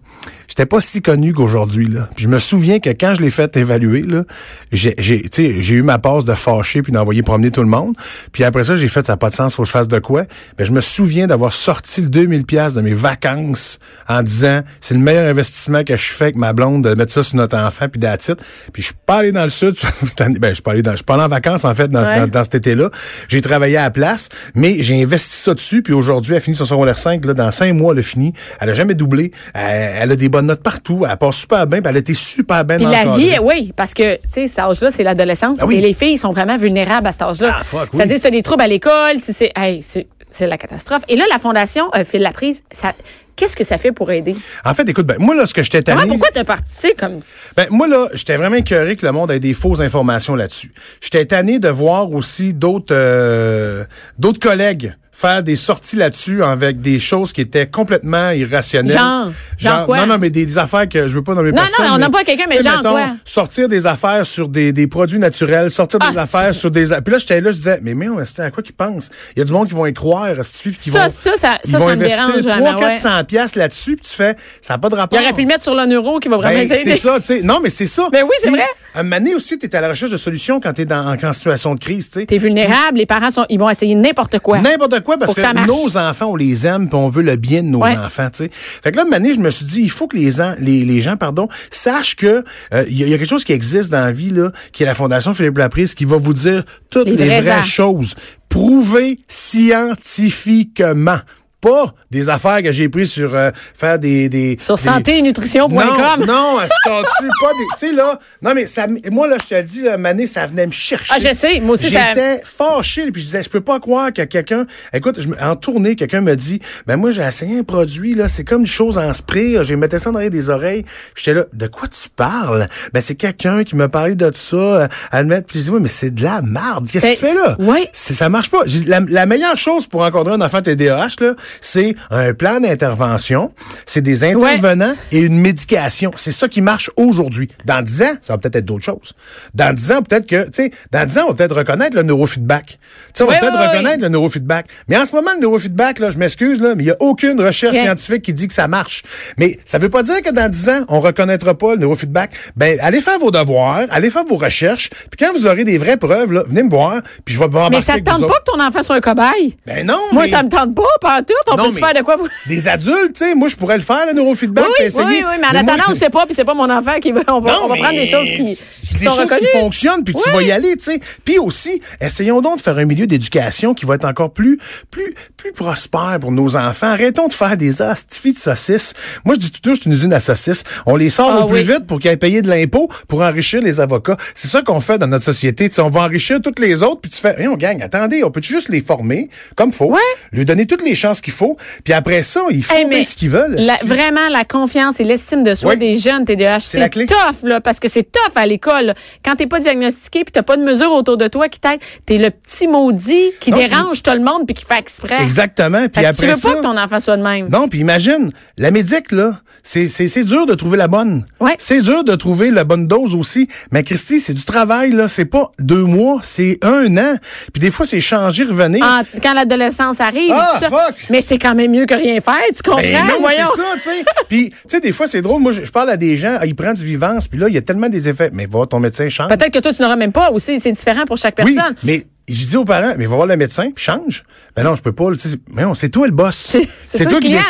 j'étais 0.47 0.65
pas 0.65 0.81
si 0.81 1.01
connu 1.01 1.33
qu'aujourd'hui, 1.33 1.87
là. 1.87 2.09
Puis 2.15 2.23
je 2.23 2.29
me 2.29 2.39
souviens 2.39 2.79
que 2.79 2.89
quand 2.89 3.13
je 3.13 3.21
l'ai 3.21 3.29
fait 3.29 3.55
évaluer, 3.57 4.01
là, 4.01 4.23
j'ai, 4.71 4.95
j'ai, 4.97 5.21
tu 5.21 5.29
sais, 5.31 5.61
j'ai 5.61 5.75
eu 5.75 5.83
ma 5.83 5.99
passe 5.99 6.25
de 6.25 6.33
fâcher 6.33 6.81
puis 6.81 6.91
d'envoyer 6.91 7.21
promener 7.21 7.51
tout 7.51 7.61
le 7.61 7.67
monde. 7.67 7.95
Puis 8.31 8.43
après 8.43 8.63
ça, 8.63 8.75
j'ai 8.75 8.87
fait, 8.87 9.05
ça 9.05 9.13
n'a 9.13 9.17
pas 9.17 9.29
de 9.29 9.35
sens, 9.35 9.55
faut 9.55 9.61
que 9.63 9.67
je 9.67 9.71
fasse 9.71 9.87
de 9.87 9.99
quoi. 9.99 10.23
Ben, 10.57 10.63
je 10.63 10.71
me 10.71 10.81
souviens 10.81 11.27
d'avoir 11.27 11.51
sorti 11.51 12.01
le 12.01 12.07
2000 12.09 12.45
pièces 12.45 12.73
de 12.73 12.81
mes 12.81 12.93
vacances 12.93 13.79
en 14.07 14.23
disant, 14.23 14.61
c'est 14.81 14.95
le 14.95 14.99
meilleur 14.99 15.29
investissement 15.29 15.83
que 15.83 15.95
je 15.95 16.05
fais 16.11 16.25
avec 16.25 16.35
ma 16.35 16.53
blonde 16.53 16.83
de 16.83 16.95
mettre 16.95 17.11
ça 17.11 17.21
sur 17.23 17.35
notre 17.37 17.57
enfant 17.57 17.87
puis 17.89 17.99
d'attitude. 17.99 18.37
Puis 18.73 18.81
je 18.81 18.87
suis 18.87 18.95
pas 19.05 19.17
allé 19.17 19.31
dans 19.31 19.43
le 19.43 19.49
sud 19.49 19.75
cette 20.07 20.21
année. 20.21 20.39
Ben, 20.39 20.49
je 20.49 20.55
suis 20.55 20.63
pas 20.63 20.71
allé 20.71 20.81
dans, 20.81 20.91
je 20.91 20.97
suis 20.97 21.05
pas 21.05 21.13
allé 21.13 21.23
en 21.23 21.27
vacances, 21.27 21.65
en 21.65 21.73
fait, 21.75 21.87
dans, 21.87 22.03
Ouais. 22.03 22.19
dans, 22.21 22.27
dans 22.27 22.43
cet 22.43 22.55
été-là. 22.55 22.89
J'ai 23.27 23.41
travaillé 23.41 23.77
à 23.77 23.83
la 23.83 23.91
place, 23.91 24.29
mais 24.55 24.81
j'ai 24.81 25.01
investi 25.01 25.35
ça 25.37 25.53
dessus, 25.53 25.83
puis 25.83 25.93
aujourd'hui, 25.93 26.33
elle 26.35 26.41
finit 26.41 26.55
son 26.57 26.65
secondaire 26.65 26.97
5, 26.97 27.23
là, 27.25 27.33
dans 27.33 27.51
cinq 27.51 27.73
mois, 27.73 27.93
elle 27.93 27.99
a 27.99 28.03
fini. 28.03 28.33
Elle 28.59 28.69
a 28.69 28.73
jamais 28.73 28.93
doublé. 29.03 29.31
Elle, 29.53 29.91
elle 30.01 30.11
a 30.11 30.15
des 30.15 30.29
bonnes 30.29 30.47
notes 30.47 30.63
partout. 30.63 31.05
Elle 31.09 31.17
passe 31.17 31.35
super 31.35 31.67
bien, 31.67 31.81
puis 31.81 31.89
elle 31.89 31.97
a 31.97 31.99
été 31.99 32.13
super 32.13 32.65
bien 32.65 32.77
Puis 32.77 32.85
la 32.85 33.15
vie, 33.15 33.37
oui, 33.41 33.73
parce 33.75 33.93
que, 33.93 34.15
tu 34.15 34.21
sais, 34.31 34.47
cet 34.47 34.59
âge-là, 34.59 34.91
c'est 34.91 35.03
l'adolescence. 35.03 35.59
Oui. 35.63 35.77
Et 35.77 35.81
les 35.81 35.93
filles 35.93 36.17
sont 36.17 36.31
vraiment 36.31 36.57
vulnérables 36.57 37.07
à 37.07 37.11
cet 37.11 37.21
âge-là. 37.21 37.57
Ah, 37.59 37.63
fuck, 37.63 37.81
oui. 37.81 37.89
C'est-à-dire, 37.93 38.17
si 38.17 38.23
t'as 38.23 38.31
des 38.31 38.43
troubles 38.43 38.63
à 38.63 38.67
l'école, 38.67 39.19
si 39.19 39.33
c'est, 39.33 39.51
hey, 39.55 39.81
c'est, 39.81 40.07
la 40.39 40.57
catastrophe. 40.57 41.03
Et 41.09 41.15
là, 41.15 41.25
la 41.31 41.37
Fondation 41.37 41.89
euh, 41.95 42.03
fait 42.03 42.17
de 42.17 42.23
la 42.23 42.31
prise. 42.31 42.63
Ça, 42.71 42.93
qu'est-ce 43.35 43.55
que 43.55 43.63
ça 43.63 43.77
fait 43.77 43.91
pour 43.91 44.11
aider? 44.11 44.35
En 44.65 44.73
fait, 44.73 44.87
écoute, 44.89 45.05
ben, 45.05 45.17
moi, 45.19 45.35
là, 45.35 45.45
ce 45.45 45.53
que 45.53 45.61
j'étais 45.61 45.83
tanné... 45.83 46.01
Comment, 46.01 46.13
pourquoi 46.13 46.29
t'as 46.33 46.43
parti 46.43 46.93
comme 46.97 47.19
Ben, 47.55 47.67
moi, 47.69 47.87
là, 47.87 48.07
j'étais 48.13 48.35
vraiment 48.35 48.55
écœuré 48.55 48.95
que 48.95 49.05
le 49.05 49.11
monde 49.11 49.29
ait 49.31 49.39
des 49.39 49.53
fausses 49.53 49.81
informations 49.81 50.35
là-dessus. 50.35 50.73
J'étais 51.01 51.25
tanné 51.25 51.59
de 51.59 51.69
voir 51.69 52.11
aussi 52.11 52.53
d'autres 52.53 52.95
euh, 52.95 53.85
d'autres 54.17 54.39
collègues 54.39 54.95
faire 55.15 55.43
des 55.43 55.55
sorties 55.55 55.95
là-dessus 55.95 56.43
avec 56.43 56.81
des 56.81 56.97
choses 56.99 57.31
qui 57.33 57.41
étaient 57.41 57.67
complètement 57.67 58.31
irrationnelles. 58.31 58.97
Genre? 58.97 59.31
Genre 59.57 59.85
quoi? 59.85 59.97
Non, 59.99 60.07
non, 60.07 60.17
mais 60.19 60.29
des, 60.29 60.45
des 60.45 60.57
affaires 60.57 60.87
que 60.89 61.07
je 61.07 61.13
veux 61.15 61.23
pas 61.23 61.33
nommer 61.35 61.51
Non, 61.51 61.57
personne. 61.61 61.85
non, 61.85 61.91
on 61.93 61.95
mais, 61.97 62.03
nomme 62.03 62.11
pas 62.11 62.23
quelqu'un, 62.23 62.45
mais 62.49 62.57
tu 62.57 62.63
genre 62.63 62.77
mettons, 62.77 62.91
quoi? 62.91 63.07
Sortir 63.23 63.69
des 63.69 63.87
affaires 63.87 64.25
sur 64.25 64.47
des, 64.49 64.71
des 64.73 64.87
produits 64.87 65.19
naturels, 65.19 65.69
sortir 65.71 65.99
des 65.99 66.07
Ah, 66.17 66.21
affaires 66.21 66.47
c'est- 66.53 66.59
sur 66.59 66.71
des... 66.71 66.85
Puis 66.85 67.11
là, 67.11 67.17
j'étais 67.17 67.41
là, 67.41 67.51
je 67.51 67.57
disais, 67.57 67.79
mais 67.81 67.93
mais 67.93 68.07
c'était 68.25 68.43
à 68.43 68.51
quoi 68.51 68.63
qu'ils 68.63 68.75
pensent? 68.75 69.09
Il 69.35 69.39
y 69.39 69.41
a 69.41 69.45
du 69.45 69.51
monde 69.51 69.67
qui 69.67 69.75
vont 69.75 69.85
y 69.85 69.93
croire, 69.93 70.29
qui 70.33 70.89
vont, 70.89 70.97
ça, 70.99 71.09
ça- 71.09 71.59
ils 71.65 71.71
ça, 71.71 71.77
vont 71.77 71.87
ça 71.87 71.93
investir 71.93 72.27
dérange 72.27 72.43
vraiment, 72.43 72.71
300 72.73 72.75
ouais. 72.87 72.93
400 72.93 73.23
piastres 73.25 73.57
là-dessus, 73.57 73.95
puis 73.95 74.09
tu 74.09 74.15
fais, 74.15 74.35
ça 74.61 74.73
n'a 74.75 74.77
pas 74.77 74.89
de 74.89 74.95
rapport. 74.95 75.19
Il 75.19 75.23
aurait 75.23 75.33
pu 75.33 75.41
le 75.41 75.47
mettre 75.47 75.63
sur 75.63 75.75
le 75.75 75.85
neuro 75.85 76.19
qui 76.19 76.27
va 76.29 76.37
vraiment 76.37 76.59
Ben, 76.67 76.67
c'est 76.83 76.95
ça, 76.95 77.19
tu 77.19 77.25
sais. 77.25 77.41
Non, 77.41 77.59
mais 77.61 77.69
c'est 77.69 77.87
ça. 77.87 78.09
Ben 78.11 78.23
oui, 78.23 78.35
c'est 78.41 78.49
vrai. 78.49 78.65
Un 78.95 79.03
donné 79.23 79.35
aussi, 79.35 79.57
tu 79.57 79.65
es 79.65 79.75
à 79.75 79.81
la 79.81 79.89
recherche 79.89 80.11
de 80.11 80.17
solutions 80.17 80.59
quand 80.59 80.73
tu 80.73 80.81
es 80.81 80.85
dans, 80.85 81.15
en 81.15 81.31
situation 81.33 81.73
de 81.75 81.79
crise, 81.79 82.09
tu 82.09 82.19
sais. 82.19 82.25
T'es 82.25 82.37
vulnérable, 82.37 82.97
les 82.97 83.05
parents 83.05 83.31
sont, 83.31 83.45
ils 83.49 83.57
vont 83.59 83.69
essayer 83.69 83.95
n'importe 83.95 84.39
quoi. 84.39 84.59
N'importe 84.59 84.99
quoi, 85.03 85.17
parce 85.17 85.33
que 85.33 85.65
nos 85.67 85.97
enfants, 85.97 86.31
on 86.31 86.35
les 86.35 86.65
aime, 86.65 86.87
puis 86.89 86.97
on 86.97 87.07
veut 87.09 87.21
le 87.23 87.35
bien 87.35 87.61
de 87.61 87.67
nos 87.67 87.79
Ouais. 87.83 87.95
enfants, 87.97 88.29
tu 88.31 88.37
sais. 88.45 88.51
Fait 88.53 88.91
que 88.91 88.97
là, 88.97 89.03
une 89.07 89.13
année, 89.13 89.33
je 89.33 89.39
me 89.39 89.49
suis 89.49 89.65
dit, 89.65 89.81
il 89.81 89.89
faut 89.91 90.07
que 90.07 90.17
les, 90.17 90.31
les, 90.59 90.85
les 90.85 91.01
gens, 91.01 91.17
pardon, 91.17 91.47
sachent 91.69 92.15
que 92.15 92.43
euh, 92.73 92.85
il 92.87 92.97
y, 92.97 93.03
a- 93.03 93.07
il 93.07 93.11
y 93.11 93.13
a 93.13 93.17
quelque 93.17 93.29
chose 93.29 93.43
qui 93.43 93.53
existe 93.53 93.89
dans 93.91 94.01
la 94.01 94.11
vie, 94.11 94.29
là, 94.31 94.51
qui 94.71 94.83
est 94.83 94.85
la 94.85 94.93
Fondation 94.93 95.33
Philippe 95.33 95.57
Laprise, 95.57 95.93
qui 95.93 96.05
va 96.05 96.17
vous 96.17 96.33
dire 96.33 96.63
toutes 96.91 97.07
Les 97.07 97.15
vraies 97.15 97.47
actes. 97.49 97.65
choses, 97.65 98.15
prouvées 98.49 99.19
scientifiquement. 99.27 101.17
Pas 101.63 101.93
des 102.11 102.27
affaires 102.27 102.61
que 102.61 102.71
j'ai 102.73 102.89
prises 102.89 103.11
sur 103.11 103.33
euh, 103.33 103.49
faire 103.73 103.97
des, 103.97 104.27
des 104.27 104.57
Sur 104.59 104.75
des- 104.75 104.81
santénutrition.com. 104.81 106.25
Non, 106.25 106.25
non, 106.25 106.59
c'est 106.61 106.89
pas 106.91 107.01
des. 107.01 107.63
Tu 107.79 107.87
sais, 107.87 107.91
là. 107.93 108.19
Non, 108.41 108.53
mais 108.53 108.65
ça, 108.65 108.85
moi, 109.11 109.27
là, 109.27 109.37
je 109.41 109.47
te 109.47 109.55
le 109.55 109.63
dis, 109.63 109.81
là, 109.83 109.97
Mané, 109.97 110.27
ça 110.27 110.45
venait 110.45 110.65
me 110.67 110.71
chercher. 110.71 111.13
Ah, 111.15 111.19
je 111.19 111.33
sais, 111.33 111.59
moi 111.61 111.75
aussi, 111.75 111.89
ça- 111.89 112.09
J'étais 112.09 112.41
fâché, 112.43 113.11
puis 113.11 113.21
je 113.21 113.27
disais, 113.27 113.43
je 113.43 113.49
peux 113.49 113.61
pas 113.61 113.79
croire 113.79 114.11
que 114.11 114.23
quelqu'un. 114.23 114.65
Écoute, 114.93 115.19
je, 115.21 115.27
me- 115.29 115.41
en 115.41 115.55
tournée, 115.55 115.95
quelqu'un 115.95 116.21
me 116.21 116.35
dit, 116.35 116.59
ben, 116.85 116.97
moi, 116.97 117.11
j'ai 117.11 117.23
essayé 117.23 117.59
un 117.59 117.63
produit, 117.63 118.13
là, 118.13 118.27
c'est 118.27 118.43
comme 118.43 118.61
une 118.61 118.67
chose 118.67 118.97
en 118.97 119.13
spray, 119.13 119.57
j'ai 119.63 119.75
mettais 119.77 119.99
ça 119.99 120.11
dans 120.11 120.19
les 120.19 120.49
oreilles. 120.49 120.83
Puis 121.15 121.23
J'étais 121.25 121.33
là, 121.39 121.45
de 121.53 121.67
quoi 121.67 121.87
tu 121.87 122.09
parles? 122.09 122.67
Ben, 122.93 122.99
c'est 123.01 123.15
quelqu'un 123.15 123.63
qui 123.63 123.75
m'a 123.75 123.87
parlé 123.87 124.15
de 124.15 124.29
ça, 124.33 124.55
euh, 124.57 124.87
à 125.11 125.21
le 125.21 125.27
mettre, 125.29 125.47
puis 125.47 125.59
je 125.59 125.63
dis, 125.65 125.69
oui, 125.71 125.79
mais 125.81 125.87
c'est 125.89 126.11
de 126.13 126.23
la 126.23 126.41
merde. 126.41 126.87
Qu'est-ce 126.91 127.05
que 127.07 127.15
tu 127.15 127.21
Ben, 127.21 127.29
fais 127.29 127.35
là? 127.35 127.55
oui. 127.59 127.87
C'est- 127.93 128.13
Ça 128.13 128.29
marche 128.29 128.49
pas. 128.49 128.63
La, 128.87 128.99
la 129.07 129.25
meilleure 129.25 129.57
chose 129.57 129.87
pour 129.87 130.01
encadrer 130.01 130.33
un 130.33 130.41
enfant 130.41 130.61
TDAH, 130.61 131.07
là, 131.19 131.33
c'est 131.61 131.95
un 132.09 132.33
plan 132.33 132.59
d'intervention, 132.59 133.53
c'est 133.85 134.01
des 134.01 134.23
intervenants 134.23 134.93
et 135.11 135.21
une 135.21 135.39
médication. 135.39 136.11
C'est 136.15 136.31
ça 136.31 136.47
qui 136.47 136.61
marche 136.61 136.89
aujourd'hui. 136.95 137.49
Dans 137.65 137.81
10 137.81 138.01
ans, 138.03 138.13
ça 138.21 138.33
va 138.33 138.37
peut-être 138.37 138.55
être 138.57 138.65
d'autres 138.65 138.85
choses. 138.85 139.13
Dans 139.53 139.73
10 139.73 139.91
ans, 139.91 140.01
peut-être 140.01 140.27
que, 140.27 140.43
tu 140.45 140.49
sais, 140.53 140.71
dans 140.91 141.05
10 141.05 141.17
ans, 141.17 141.21
on 141.25 141.27
va 141.29 141.33
peut-être 141.35 141.55
reconnaître 141.55 141.95
le 141.95 142.03
neurofeedback. 142.03 142.65
Tu 142.65 142.77
sais, 143.13 143.23
on 143.23 143.27
va 143.27 143.33
Oui, 143.33 143.39
peut-être 143.39 143.53
oui, 143.53 143.59
oui. 143.61 143.67
reconnaître 143.77 144.01
le 144.01 144.09
neurofeedback. 144.09 144.65
Mais 144.87 144.97
en 144.97 145.05
ce 145.05 145.13
moment, 145.15 145.31
le 145.35 145.41
neurofeedback, 145.41 145.99
là, 145.99 146.09
je 146.09 146.17
m'excuse, 146.17 146.61
là, 146.61 146.75
mais 146.75 146.83
il 146.83 146.87
n'y 146.87 146.91
a 146.91 146.97
aucune 146.99 147.39
recherche 147.41 147.77
scientifique 147.77 148.21
qui 148.23 148.33
dit 148.33 148.47
que 148.47 148.53
ça 148.53 148.67
marche. 148.67 149.03
Mais 149.37 149.59
ça 149.65 149.77
veut 149.77 149.89
pas 149.89 150.03
dire 150.03 150.21
que 150.21 150.31
dans 150.31 150.49
10 150.49 150.69
ans, 150.69 150.85
on 150.89 150.99
reconnaîtra 150.99 151.53
pas 151.57 151.73
le 151.75 151.79
neurofeedback. 151.81 152.31
Ben, 152.55 152.77
allez 152.81 153.01
faire 153.01 153.19
vos 153.19 153.31
devoirs, 153.31 153.85
allez 153.89 154.09
faire 154.09 154.23
vos 154.25 154.37
recherches, 154.37 154.89
puis 154.89 155.25
quand 155.25 155.33
vous 155.33 155.45
aurez 155.47 155.63
des 155.63 155.77
vraies 155.77 155.97
preuves, 155.97 156.31
là, 156.33 156.43
venez 156.47 156.63
me 156.63 156.69
voir, 156.69 157.01
puis 157.25 157.33
je 157.35 157.39
vais 157.39 157.47
m'embarquer 157.47 157.77
Mais 157.77 157.81
ça 157.83 157.93
vous 157.93 157.99
tente 158.01 158.21
pas 158.27 158.39
que 158.39 158.51
ton 158.51 158.59
enfant 158.63 158.83
soit 158.83 158.95
un 158.95 159.01
cobaye? 159.01 159.55
Ben 159.65 159.85
non, 159.85 159.99
Moi, 160.11 160.23
mais- 160.23 160.29
ça 160.29 160.43
me 160.43 160.49
tente 160.49 160.73
pas, 160.75 160.83
pas 161.01 161.19
en 161.19 161.23
tout. 161.23 161.33
On 161.51 161.57
Non, 161.57 161.65
peut 161.65 161.71
se 161.73 161.79
faire 161.79 161.93
de 161.93 162.01
quoi? 162.01 162.15
Des 162.47 162.67
adultes, 162.67 163.13
tu 163.15 163.25
sais, 163.25 163.35
moi, 163.35 163.47
je 163.49 163.55
pourrais 163.55 163.77
le 163.77 163.83
faire, 163.83 164.05
le 164.07 164.13
neurofeedback, 164.13 164.65
Oui, 164.65 164.85
essayer. 164.85 165.03
oui, 165.05 165.15
oui, 165.27 165.35
mais 165.41 165.47
en 165.47 165.51
moi, 165.51 165.73
attendant, 165.73 165.83
on 165.89 165.93
je- 165.93 165.99
sait 165.99 166.09
pas, 166.09 166.25
puis 166.25 166.33
c'est 166.35 166.45
pas 166.45 166.53
mon 166.53 166.69
enfant 166.69 166.99
qui 167.01 167.11
va. 167.11 167.21
On 167.27 167.39
va, 167.41 167.61
on 167.63 167.67
va 167.67 167.75
prendre 167.75 167.93
des 167.95 168.05
choses 168.07 168.25
qui, 168.27 168.37
qui 168.37 168.93
des 168.93 169.03
sont 169.03 169.11
choses 169.11 169.19
reconnues. 169.19 169.41
qui 169.41 169.57
fonctionnent, 169.59 170.03
puis 170.03 170.13
tu 170.13 170.29
vas 170.31 170.41
y 170.41 170.51
aller, 170.51 170.75
tu 170.77 170.85
sais. 170.85 170.99
Puis 171.25 171.39
aussi, 171.39 171.81
essayons 171.99 172.41
donc 172.41 172.57
de 172.57 172.61
faire 172.61 172.77
un 172.77 172.85
milieu 172.85 173.07
d'éducation 173.07 173.73
qui 173.73 173.85
va 173.85 173.95
être 173.95 174.05
encore 174.05 174.31
plus, 174.31 174.57
plus, 174.89 175.13
plus 175.37 175.51
prospère 175.51 176.17
pour 176.21 176.31
nos 176.31 176.55
enfants. 176.55 176.87
Arrêtons 176.87 177.27
de 177.27 177.33
faire 177.33 177.57
des 177.57 177.81
astifies 177.81 178.33
de 178.33 178.37
saucisses. 178.37 178.93
Moi, 179.25 179.35
je 179.35 179.39
dis 179.41 179.51
tout 179.51 179.75
c'est 179.75 179.85
une 179.85 179.91
usine 179.93 180.13
à 180.13 180.19
saucisses. 180.19 180.63
On 180.85 180.95
les 180.95 181.09
sort 181.09 181.31
Ah 181.33 181.41
au 181.41 181.45
plus 181.45 181.57
oui. 181.59 181.63
vite 181.63 181.85
pour 181.87 181.99
qu'ils 181.99 182.11
aient 182.11 182.17
payé 182.17 182.41
de 182.41 182.49
l'impôt 182.49 182.89
pour 183.07 183.21
enrichir 183.21 183.61
les 183.61 183.79
avocats. 183.79 184.17
C'est 184.35 184.47
ça 184.47 184.61
qu'on 184.61 184.79
fait 184.79 184.97
dans 184.97 185.07
notre 185.07 185.25
société. 185.25 185.69
Tu 185.69 185.75
sais, 185.75 185.81
on 185.81 185.89
va 185.89 186.01
enrichir 186.01 186.39
toutes 186.41 186.59
les 186.59 186.83
autres, 186.83 187.01
puis 187.01 187.11
tu 187.11 187.17
fais, 187.19 187.35
on 187.47 187.55
gagne. 187.55 187.81
Attendez, 187.81 188.23
on 188.23 188.31
peut 188.31 188.41
juste 188.41 188.69
les 188.69 188.81
former 188.81 189.29
comme 189.55 189.73
faut, 189.73 189.85
Ouais. 189.91 189.99
lui 190.31 190.45
donner 190.45 190.65
toutes 190.65 190.83
les 190.83 190.95
chances 190.95 191.19
qu'il 191.21 191.32
faut, 191.33 191.57
puis 191.83 191.93
après 191.93 192.21
ça, 192.23 192.43
ils 192.51 192.63
font 192.63 192.73
Hey, 192.75 192.85
bien 192.87 193.03
ce 193.03 193.15
qu'ils 193.15 193.29
veulent. 193.29 193.55
la- 193.55 193.75
vraiment, 193.83 194.29
la 194.29 194.45
confiance 194.45 194.99
et 194.99 195.03
l'estime 195.03 195.43
de 195.43 195.53
soi 195.53 195.71
Oui. 195.71 195.77
des 195.77 195.97
jeunes 195.97 196.23
TDAH, 196.25 196.61
c'est 196.61 196.89
clé. 196.89 197.05
tough, 197.05 197.43
là, 197.43 197.59
parce 197.59 197.79
que 197.79 197.89
c'est 197.89 198.03
tough 198.09 198.31
à 198.35 198.45
l'école. 198.47 198.85
là. 198.85 198.93
Quand 199.25 199.35
t'es 199.35 199.47
pas 199.47 199.59
diagnostiqué 199.59 200.23
puis 200.23 200.31
t'as 200.31 200.43
pas 200.43 200.55
de 200.57 200.63
mesures 200.63 200.91
autour 200.91 201.17
de 201.17 201.27
toi 201.27 201.49
qui 201.49 201.59
t'aident, 201.59 201.79
t'es 202.05 202.17
le 202.17 202.29
petit 202.29 202.67
maudit 202.67 203.31
qui 203.39 203.51
Non, 203.51 203.57
dérange 203.57 204.01
tout 204.03 204.11
le 204.11 204.19
monde 204.23 204.45
puis 204.45 204.55
qui 204.55 204.63
fait 204.65 204.79
exprès. 204.79 205.21
Exactement. 205.21 205.87
Puis 205.89 206.05
après 206.05 206.27
tu 206.27 206.31
veux 206.31 206.37
ça, 206.39 206.49
pas 206.49 206.55
que 206.57 206.61
ton 206.61 206.77
enfant 206.77 206.99
soit 206.99 207.17
de 207.17 207.23
même. 207.23 207.49
Non, 207.49 207.67
puis 207.67 207.79
imagine, 207.79 208.31
la 208.57 208.71
médic, 208.71 209.11
là, 209.11 209.39
c'est, 209.63 209.87
c'est, 209.87 210.07
c'est 210.09 210.23
dur 210.25 210.45
de 210.45 210.53
trouver 210.55 210.77
la 210.77 210.87
bonne. 210.87 211.25
Ouais. 211.39 211.55
C'est 211.57 211.79
dur 211.81 212.03
de 212.03 212.15
trouver 212.15 212.51
la 212.51 212.63
bonne 212.65 212.85
dose 212.87 213.15
aussi. 213.15 213.47
Mais 213.71 213.81
Christy, 213.83 214.19
c'est 214.19 214.33
du 214.33 214.43
travail, 214.43 214.91
là. 214.91 215.07
C'est 215.07 215.25
pas 215.25 215.51
deux 215.57 215.83
mois, 215.85 216.19
c'est 216.21 216.59
un 216.61 216.95
an. 216.97 217.15
Puis 217.53 217.61
des 217.61 217.71
fois, 217.71 217.85
c'est 217.85 218.01
changer, 218.01 218.43
revenir. 218.43 218.83
En- 218.85 219.03
quand 219.21 219.33
l'adolescence 219.33 220.01
arrive, 220.01 220.33
Ah, 220.35 220.57
ça. 220.59 220.69
fuck! 220.69 220.95
mais 221.09 221.21
c'est 221.21 221.37
quand 221.37 221.55
même 221.55 221.71
mieux 221.71 221.85
que 221.85 221.93
rien 221.93 222.19
faire, 222.19 222.41
tu 222.55 222.61
comprends? 222.63 222.81
Ben 222.81 223.05
non, 223.07 223.25
c'est 223.29 223.37
ça, 223.37 223.63
tu 223.75 223.79
sais. 223.81 224.05
Puis, 224.29 224.49
tu 224.49 224.55
sais, 224.67 224.79
des 224.81 224.91
fois, 224.91 225.07
c'est 225.07 225.21
drôle. 225.21 225.41
Moi, 225.41 225.51
je, 225.53 225.63
je 225.63 225.71
parle 225.71 225.89
à 225.89 225.97
des 225.97 226.17
gens, 226.17 226.37
ah, 226.39 226.45
ils 226.45 226.55
prennent 226.55 226.73
du 226.75 226.85
vivance, 226.85 227.27
puis 227.27 227.39
là, 227.39 227.47
il 227.47 227.55
y 227.55 227.57
a 227.57 227.61
tellement 227.61 227.89
des 227.89 228.09
effets. 228.09 228.29
Mais 228.33 228.45
va, 228.45 228.65
ton 228.65 228.79
médecin 228.79 229.07
change. 229.07 229.29
Peut-être 229.29 229.51
que 229.51 229.59
toi, 229.59 229.73
tu 229.73 229.81
n'auras 229.81 229.95
même 229.95 230.11
pas 230.11 230.29
aussi. 230.31 230.59
C'est 230.59 230.71
différent 230.73 231.05
pour 231.05 231.17
chaque 231.17 231.35
Oui, 231.43 231.55
personne. 231.55 231.75
mais 231.83 232.03
je 232.27 232.45
dis 232.47 232.55
aux 232.57 232.63
parents, 232.65 232.93
mais 232.97 233.05
va 233.05 233.15
voir 233.15 233.27
le 233.27 233.35
médecin, 233.35 233.69
puis 233.75 233.83
change. 233.83 234.23
Ben 234.55 234.63
non, 234.63 234.75
je 234.75 234.81
peux 234.81 234.91
pas. 234.93 235.05
Mais 235.53 235.63
non, 235.63 235.73
c'est 235.73 235.89
toi 235.89 236.05
le 236.07 236.13
boss. 236.13 236.55
c'est 236.85 237.05
toi 237.05 237.19
qui 237.19 237.29
client. 237.29 237.41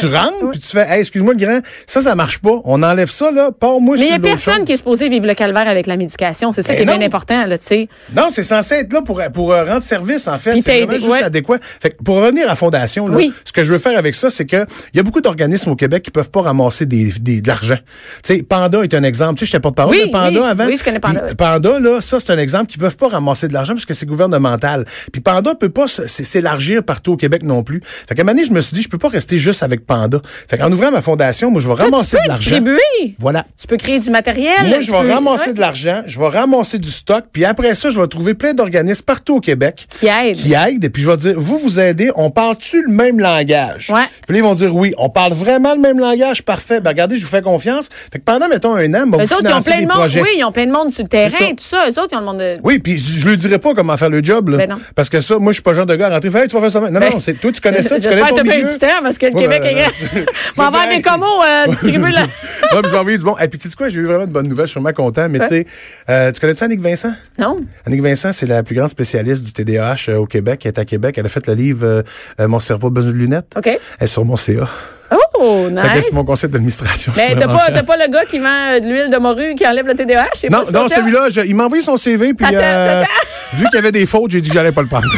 Tu 0.00 0.06
rentres, 0.06 0.32
Oui. 0.42 0.48
puis 0.52 0.60
tu 0.60 0.66
fais, 0.68 0.86
hey, 0.88 1.00
excuse-moi 1.00 1.34
le 1.34 1.38
grand, 1.38 1.60
ça, 1.86 2.00
ça 2.00 2.14
marche 2.14 2.38
pas. 2.38 2.60
On 2.64 2.82
enlève 2.82 3.10
ça, 3.10 3.30
là, 3.30 3.50
pars-moi 3.52 3.96
Mais 3.96 4.02
il 4.02 4.06
sur 4.06 4.12
y 4.14 4.16
a 4.16 4.20
personne 4.20 4.54
chose. 4.56 4.64
qui 4.64 4.72
est 4.72 4.76
supposé 4.78 5.08
vivre 5.08 5.26
le 5.26 5.34
calvaire 5.34 5.68
avec 5.68 5.86
la 5.86 5.96
médication. 5.96 6.50
C'est 6.50 6.62
ça 6.62 6.72
Ben 6.72 6.76
qui 6.76 6.82
est 6.82 6.98
bien 6.98 7.06
important, 7.06 7.46
là, 7.46 7.58
tu 7.58 7.66
sais. 7.66 7.88
Non, 8.16 8.28
c'est 8.30 8.42
censé 8.42 8.74
être 8.76 8.92
là 8.92 9.02
pour, 9.02 9.20
pour 9.32 9.52
euh, 9.52 9.64
rendre 9.64 9.82
service, 9.82 10.26
en 10.28 10.38
fait. 10.38 10.60
C'est 10.60 10.78
vraiment 10.82 10.92
juste 10.98 11.06
ouais. 11.08 11.22
adéquat. 11.22 11.58
Fait 11.60 11.90
que 11.90 12.02
pour 12.02 12.16
revenir 12.16 12.50
à 12.50 12.54
Fondation, 12.56 13.06
là, 13.06 13.16
Oui. 13.16 13.32
ce 13.44 13.52
que 13.52 13.62
je 13.62 13.72
veux 13.72 13.78
faire 13.78 13.96
avec 13.98 14.14
ça, 14.14 14.30
c'est 14.30 14.46
que 14.46 14.66
il 14.92 14.96
y 14.96 15.00
a 15.00 15.02
beaucoup 15.02 15.20
d'organismes 15.20 15.70
au 15.70 15.76
Québec 15.76 16.02
qui 16.02 16.10
peuvent 16.10 16.30
pas 16.30 16.42
ramasser 16.42 16.86
des, 16.86 17.12
des- 17.20 17.40
de 17.42 17.46
l'argent. 17.48 17.78
Tu 18.24 18.36
sais, 18.36 18.42
Panda 18.42 18.82
est 18.82 18.94
un 18.94 19.02
exemple. 19.04 19.34
Tu 19.38 19.40
sais, 19.44 19.46
j'étais 19.52 19.60
porte-parole 19.60 19.94
Oui, 19.94 20.06
de 20.06 20.10
Panda 20.10 20.30
oui, 20.40 20.46
avant. 20.46 20.66
oui, 20.66 20.76
je 20.76 20.82
connais 20.84 21.00
Panda. 21.00 21.34
Panda, 21.36 21.78
là, 21.78 22.00
ça, 22.00 22.18
c'est 22.18 22.32
un 22.32 22.38
exemple 22.38 22.66
qui 22.66 22.78
peuvent 22.78 22.96
pas 22.96 23.08
ramasser 23.08 23.46
de 23.46 23.52
l'argent 23.52 23.74
parce 23.74 23.84
que 23.86 23.94
c'est 24.00 24.06
gouvernemental. 24.06 24.84
Puis 25.12 25.20
Panda 25.20 25.54
peut 25.54 25.68
pas 25.68 25.86
s'élargir 25.86 26.82
partout 26.84 27.12
au 27.12 27.16
Québec 27.16 27.42
non 27.42 27.62
plus. 27.62 27.80
Fait 28.08 28.14
qu'à 28.14 28.22
un 28.22 28.24
moment 28.24 28.34
donné, 28.34 28.44
je 28.46 28.52
me 28.52 28.60
suis 28.60 28.74
dit, 28.74 28.82
je 28.82 28.88
peux 28.88 28.98
pas 28.98 29.08
rester 29.08 29.38
juste 29.38 29.62
avec 29.62 29.86
Panda. 29.86 30.20
Fait 30.48 30.58
qu'en 30.58 30.70
ouvrant 30.72 30.90
ma 30.90 31.02
fondation, 31.02 31.50
moi, 31.50 31.60
je 31.60 31.68
vais 31.68 31.76
Là, 31.76 31.84
ramasser 31.84 32.10
tu 32.10 32.16
de 32.16 32.22
peux 32.22 32.28
l'argent. 32.28 32.40
distribuer. 32.50 33.14
Voilà. 33.18 33.46
Tu 33.60 33.66
peux 33.66 33.76
créer 33.76 33.98
du 34.00 34.10
matériel. 34.10 34.66
Moi, 34.68 34.80
je 34.80 34.90
vais 34.90 35.00
peux- 35.00 35.12
ramasser 35.12 35.48
ouais, 35.48 35.54
de 35.54 35.60
l'argent, 35.60 36.02
je 36.06 36.18
vais 36.18 36.28
ramasser 36.28 36.78
du 36.78 36.90
stock, 36.90 37.24
puis 37.32 37.44
après 37.44 37.74
ça, 37.74 37.88
je 37.90 38.00
vais 38.00 38.06
trouver 38.08 38.34
plein 38.34 38.54
d'organismes 38.54 39.04
partout 39.04 39.36
au 39.36 39.40
Québec 39.40 39.86
Qui 39.90 40.06
aident. 40.06 40.36
qui 40.36 40.52
aident, 40.54 40.84
et 40.84 40.90
puis 40.90 41.02
je 41.02 41.10
vais 41.10 41.16
dire, 41.16 41.34
vous, 41.36 41.58
vous 41.58 41.78
aidez, 41.80 42.10
on 42.16 42.30
parle-tu 42.30 42.82
le 42.82 42.92
même 42.92 43.20
langage? 43.20 43.90
Ouais. 43.90 44.04
Puis 44.26 44.34
là, 44.34 44.38
ils 44.38 44.42
vont 44.42 44.54
dire, 44.54 44.74
oui, 44.74 44.94
on 44.98 45.08
parle 45.10 45.32
vraiment 45.32 45.74
le 45.74 45.80
même 45.80 45.98
langage, 45.98 46.42
parfait. 46.42 46.80
Ben, 46.80 46.90
regardez, 46.90 47.16
je 47.16 47.22
vous 47.24 47.30
fais 47.30 47.42
confiance. 47.42 47.88
Fait 48.12 48.18
que 48.18 48.24
pendant, 48.24 48.48
mettons, 48.48 48.74
un 48.74 48.92
an, 48.94 49.06
ben, 49.06 49.18
vous 49.18 49.32
autres, 49.32 49.42
ils 49.44 49.52
ont 49.52 49.60
plein 49.62 49.76
de 49.76 49.80
monde. 49.82 49.90
projets. 49.90 50.22
Oui, 50.22 50.28
ils 50.38 50.44
ont 50.44 50.52
plein 50.52 50.66
de 50.66 50.72
monde 50.72 50.90
sur 50.92 51.02
le 51.02 51.08
terrain, 51.08 51.30
ça. 51.30 51.44
tout 51.46 51.54
ça. 51.58 51.84
Eux 51.88 51.98
autres, 52.00 52.08
ils 52.12 52.16
ont 52.16 52.20
le 52.20 52.26
monde 52.26 52.38
de. 52.38 52.56
Oui, 52.62 52.78
puis 52.78 52.98
je, 52.98 53.18
je 53.20 53.28
lui 53.28 53.36
dirai 53.36 53.58
pas 53.58 53.74
comment 53.74 53.89
faire 53.96 54.10
le 54.10 54.22
job, 54.22 54.48
là. 54.50 54.56
Ben 54.58 54.70
non. 54.70 54.76
Parce 54.94 55.08
que 55.08 55.20
ça, 55.20 55.38
moi, 55.38 55.52
je 55.52 55.54
suis 55.54 55.62
pas 55.62 55.72
genre 55.72 55.86
de 55.86 55.96
gars 55.96 56.06
à 56.08 56.10
rentrer, 56.10 56.28
Hey, 56.28 56.48
tu 56.48 56.54
vas 56.56 56.60
faire 56.62 56.70
ça. 56.70 56.80
Non, 56.80 57.00
Ben, 57.00 57.10
non, 57.12 57.20
c'est, 57.20 57.34
toi, 57.34 57.50
tu 57.52 57.60
connais 57.60 57.82
ça, 57.82 57.96
tu 57.96 58.02
J'espère 58.02 58.12
connais 58.12 58.22
que 58.24 58.28
ton 58.30 58.36
t'as 58.36 58.44
pas 58.44 58.54
eu 58.58 58.62
milieu. 58.62 58.72
du 58.72 58.78
temps 58.78 59.02
parce 59.02 59.18
que 59.18 59.26
le 59.26 59.32
Ouais, 59.34 59.42
Québec 59.42 59.62
ben, 59.62 59.76
est 59.76 59.80
grand. 59.80 59.90
je 60.00 60.60
M'en 60.62 60.70
veux 60.70 60.76
va 60.76 60.86
dire, 60.86 60.96
mes 60.96 61.02
comos 61.02 61.42
euh, 61.42 61.66
distribuer 61.68 62.12
là. 62.12 62.22
Ouais, 62.72 62.82
puis 62.82 62.88
je 62.90 62.92
vais 62.92 62.98
envoyer 62.98 63.18
du 63.18 63.24
bon. 63.24 63.36
Et 63.38 63.48
puis, 63.48 63.58
tu 63.58 63.68
sais 63.68 63.74
quoi, 63.76 63.88
j'ai 63.88 63.98
eu 63.98 64.04
vraiment 64.06 64.26
de 64.26 64.30
bonnes 64.32 64.46
nouvelles, 64.46 64.66
je 64.66 64.70
suis 64.72 64.80
vraiment 64.80 64.94
content. 64.94 65.28
Mais 65.28 65.40
Ouais. 65.40 65.48
tu 65.48 65.54
sais, 65.56 65.66
euh, 66.08 66.30
tu 66.30 66.40
connais-tu 66.40 66.62
Annick 66.62 66.80
Vincent? 66.80 67.12
Non. 67.38 67.60
Annick 67.86 68.00
Vincent, 68.02 68.32
c'est 68.32 68.46
la 68.46 68.62
plus 68.62 68.76
grande 68.76 68.88
spécialiste 68.88 69.44
du 69.44 69.52
TDAH 69.52 69.96
euh, 70.08 70.16
au 70.18 70.26
Québec. 70.26 70.60
Elle 70.64 70.68
est 70.68 70.78
à 70.78 70.84
Québec. 70.84 71.16
Elle 71.18 71.26
a 71.26 71.28
fait 71.28 71.46
le 71.48 71.54
livre 71.54 72.04
euh, 72.38 72.48
Mon 72.48 72.58
cerveau 72.60 72.86
a 72.86 72.90
besoin 72.90 73.12
de 73.12 73.16
lunettes. 73.16 73.52
OK. 73.56 73.66
Elle 73.66 73.78
est 74.00 74.06
sur 74.06 74.24
mon 74.24 74.36
CA. 74.36 74.68
Oh, 75.12 75.16
Fait 75.40 75.88
que 75.88 75.96
nice. 75.96 76.04
c'est 76.06 76.12
mon 76.14 76.24
conseil 76.24 76.50
d'administration. 76.50 77.12
Mais 77.16 77.30
suis 77.30 77.36
t'as 77.40 77.46
pas, 77.48 77.66
t'as 77.68 77.82
pas 77.82 77.96
le 77.96 78.10
gars 78.12 78.24
qui 78.24 78.38
vend 78.38 78.72
euh, 78.72 78.80
de 78.80 78.86
l'huile 78.86 79.10
de 79.10 79.16
morue 79.18 79.54
qui 79.54 79.66
enlève 79.66 79.86
le 79.86 79.94
TDAH? 79.94 80.48
Non, 80.50 80.62
non, 80.72 80.88
celui-là, 80.88 81.28
je- 81.30 81.40
il 81.42 81.54
m'a 81.54 81.64
envoyé 81.64 81.82
son 81.82 81.96
CV, 81.96 82.34
puis 82.34 82.46
Attends, 82.46 82.56
euh, 82.58 83.00
attends. 83.00 83.10
vu 83.54 83.64
qu'il 83.66 83.74
y 83.74 83.78
avait 83.78 83.92
des 83.92 84.06
fautes, 84.06 84.30
j'ai 84.30 84.40
dit 84.40 84.48
que 84.48 84.54
j'allais 84.54 84.72
pas 84.72 84.82
le 84.82 84.88
prendre. 84.88 85.06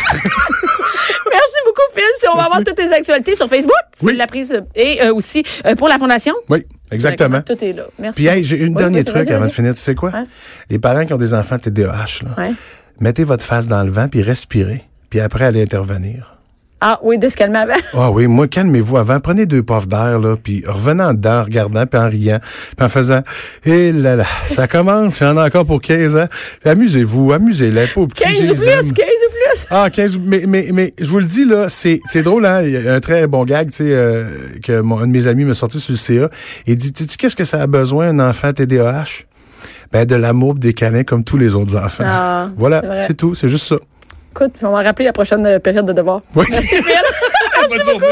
Merci 1.31 1.57
beaucoup, 1.65 1.83
Phil. 1.95 2.05
Si 2.19 2.27
on 2.29 2.37
va 2.37 2.45
avoir 2.45 2.63
toutes 2.63 2.77
tes 2.77 2.93
actualités 2.93 3.35
sur 3.35 3.49
Facebook, 3.49 3.73
Oui. 4.03 4.13
Phil 4.13 4.19
Laprise, 4.19 4.53
euh, 4.53 4.61
et 4.75 5.03
euh, 5.03 5.15
aussi 5.15 5.43
euh, 5.67 5.75
pour 5.75 5.89
la 5.89 5.99
Fondation. 5.99 6.35
oui, 6.49 6.65
exactement. 6.91 7.43
Tout 7.43 7.63
est 7.65 7.73
là. 7.73 7.85
Merci. 7.99 8.17
Puis 8.17 8.27
hey, 8.27 8.45
j'ai 8.45 8.59
une 8.59 8.77
Oui, 8.77 8.83
vas-y, 8.93 9.05
truc 9.05 9.31
avant 9.31 9.47
de 9.47 9.51
finir. 9.51 9.75
Tu 9.75 9.81
sais 9.81 9.95
quoi? 9.95 10.11
Ouais. 10.11 10.25
Les 10.71 10.79
parents 10.79 11.05
qui 11.07 11.13
ont 11.15 11.19
des 11.19 11.35
enfants 11.35 11.59
TDAH, 11.59 12.25
là, 12.25 12.31
Ouais. 12.39 12.53
mettez 13.01 13.25
votre 13.25 13.45
face 13.45 13.67
dans 13.67 13.83
le 13.83 13.91
vent, 13.91 14.09
puis 14.09 14.23
respirez. 14.23 14.85
Puis 15.11 15.21
après, 15.21 15.45
allez 15.45 15.63
intervenir. 15.63 16.32
Ah 16.85 16.99
oui, 17.05 17.17
de 17.17 17.29
se 17.29 17.37
calmer 17.37 17.61
avant. 17.61 17.75
Ah 17.95 18.11
oui, 18.11 18.27
moi, 18.27 18.49
calmez-vous 18.49 18.97
avant. 18.97 19.21
Prenez 19.21 19.47
deux 19.47 19.63
puffs 19.63 19.87
d'air, 19.87 20.19
là, 20.19 20.35
puis 20.37 20.65
revenant 20.67 21.11
en 21.11 21.15
dedans, 21.15 21.39
en 21.39 21.45
regardant, 21.45 21.87
puis 21.87 22.01
en 22.01 22.09
riant, 22.09 22.41
puis 22.77 22.85
en 22.85 22.89
faisant 22.89 23.23
«Eh 23.65 23.93
là 23.93 24.17
là, 24.17 24.27
ça 24.47 24.67
commence, 24.67 25.15
puis 25.15 25.25
en 25.25 25.37
a 25.37 25.47
encore 25.47 25.65
pour 25.65 25.81
15 25.81 26.17
ans. 26.17 26.27
Amusez-vous, 26.65 27.33
amusez-les, 27.33 27.87
pas 27.87 28.07
petits, 28.07 28.25
15 28.25 28.47
je 28.47 28.51
ou 28.51 28.55
plus, 28.57 28.65
15 28.65 28.67
aime. 28.67 28.91
ou 28.91 28.95
plus. 28.95 29.67
Ah, 29.71 29.91
15, 29.91 30.19
mais, 30.19 30.43
mais, 30.49 30.71
mais 30.73 30.93
je 30.99 31.09
vous 31.09 31.21
le 31.21 31.25
dis, 31.25 31.45
là, 31.45 31.69
c'est, 31.69 32.01
c'est 32.11 32.25
drôle, 32.25 32.45
hein. 32.47 32.63
Il 32.63 32.71
y 32.71 32.89
a 32.89 32.93
un 32.93 33.01
très 33.01 33.29
bon 33.29 33.45
gag, 33.45 33.69
tu 33.69 33.77
sais, 33.77 33.85
euh, 33.87 34.25
que 34.65 34.81
mon, 34.81 34.99
un 34.99 35.07
de 35.07 35.13
mes 35.13 35.29
amis 35.29 35.45
m'a 35.45 35.55
sorti 35.55 35.79
sur 35.79 35.93
le 35.93 35.99
CA. 35.99 36.31
Il 36.67 36.75
dit, 36.75 36.93
tu 36.93 37.05
sais, 37.05 37.17
qu'est-ce 37.17 37.37
que 37.37 37.45
ça 37.45 37.63
a 37.63 37.69
besoin, 37.69 38.09
un 38.09 38.19
enfant 38.19 38.53
TDAH? 38.53 39.25
Ben, 39.93 40.05
de 40.05 40.17
l'amour 40.17 40.55
des 40.57 40.73
câlins 40.73 41.05
comme 41.05 41.23
tous 41.23 41.37
les 41.37 41.55
autres 41.55 41.77
enfants. 41.77 42.03
Ah, 42.05 42.49
voilà, 42.57 43.03
c'est 43.03 43.15
tout, 43.17 43.35
c'est 43.37 43.49
juste 43.49 43.67
ça. 43.67 43.77
Écoute, 44.35 44.55
on 44.63 44.71
va 44.71 44.81
rappeler 44.81 45.05
la 45.05 45.13
prochaine 45.13 45.45
euh, 45.45 45.59
période 45.59 45.85
de 45.85 45.93
devoir. 45.93 46.23
Oui. 46.35 46.47
Merci, 46.51 46.69
Phil. 46.83 46.95
Bonne 47.69 47.85
journée. 47.85 48.07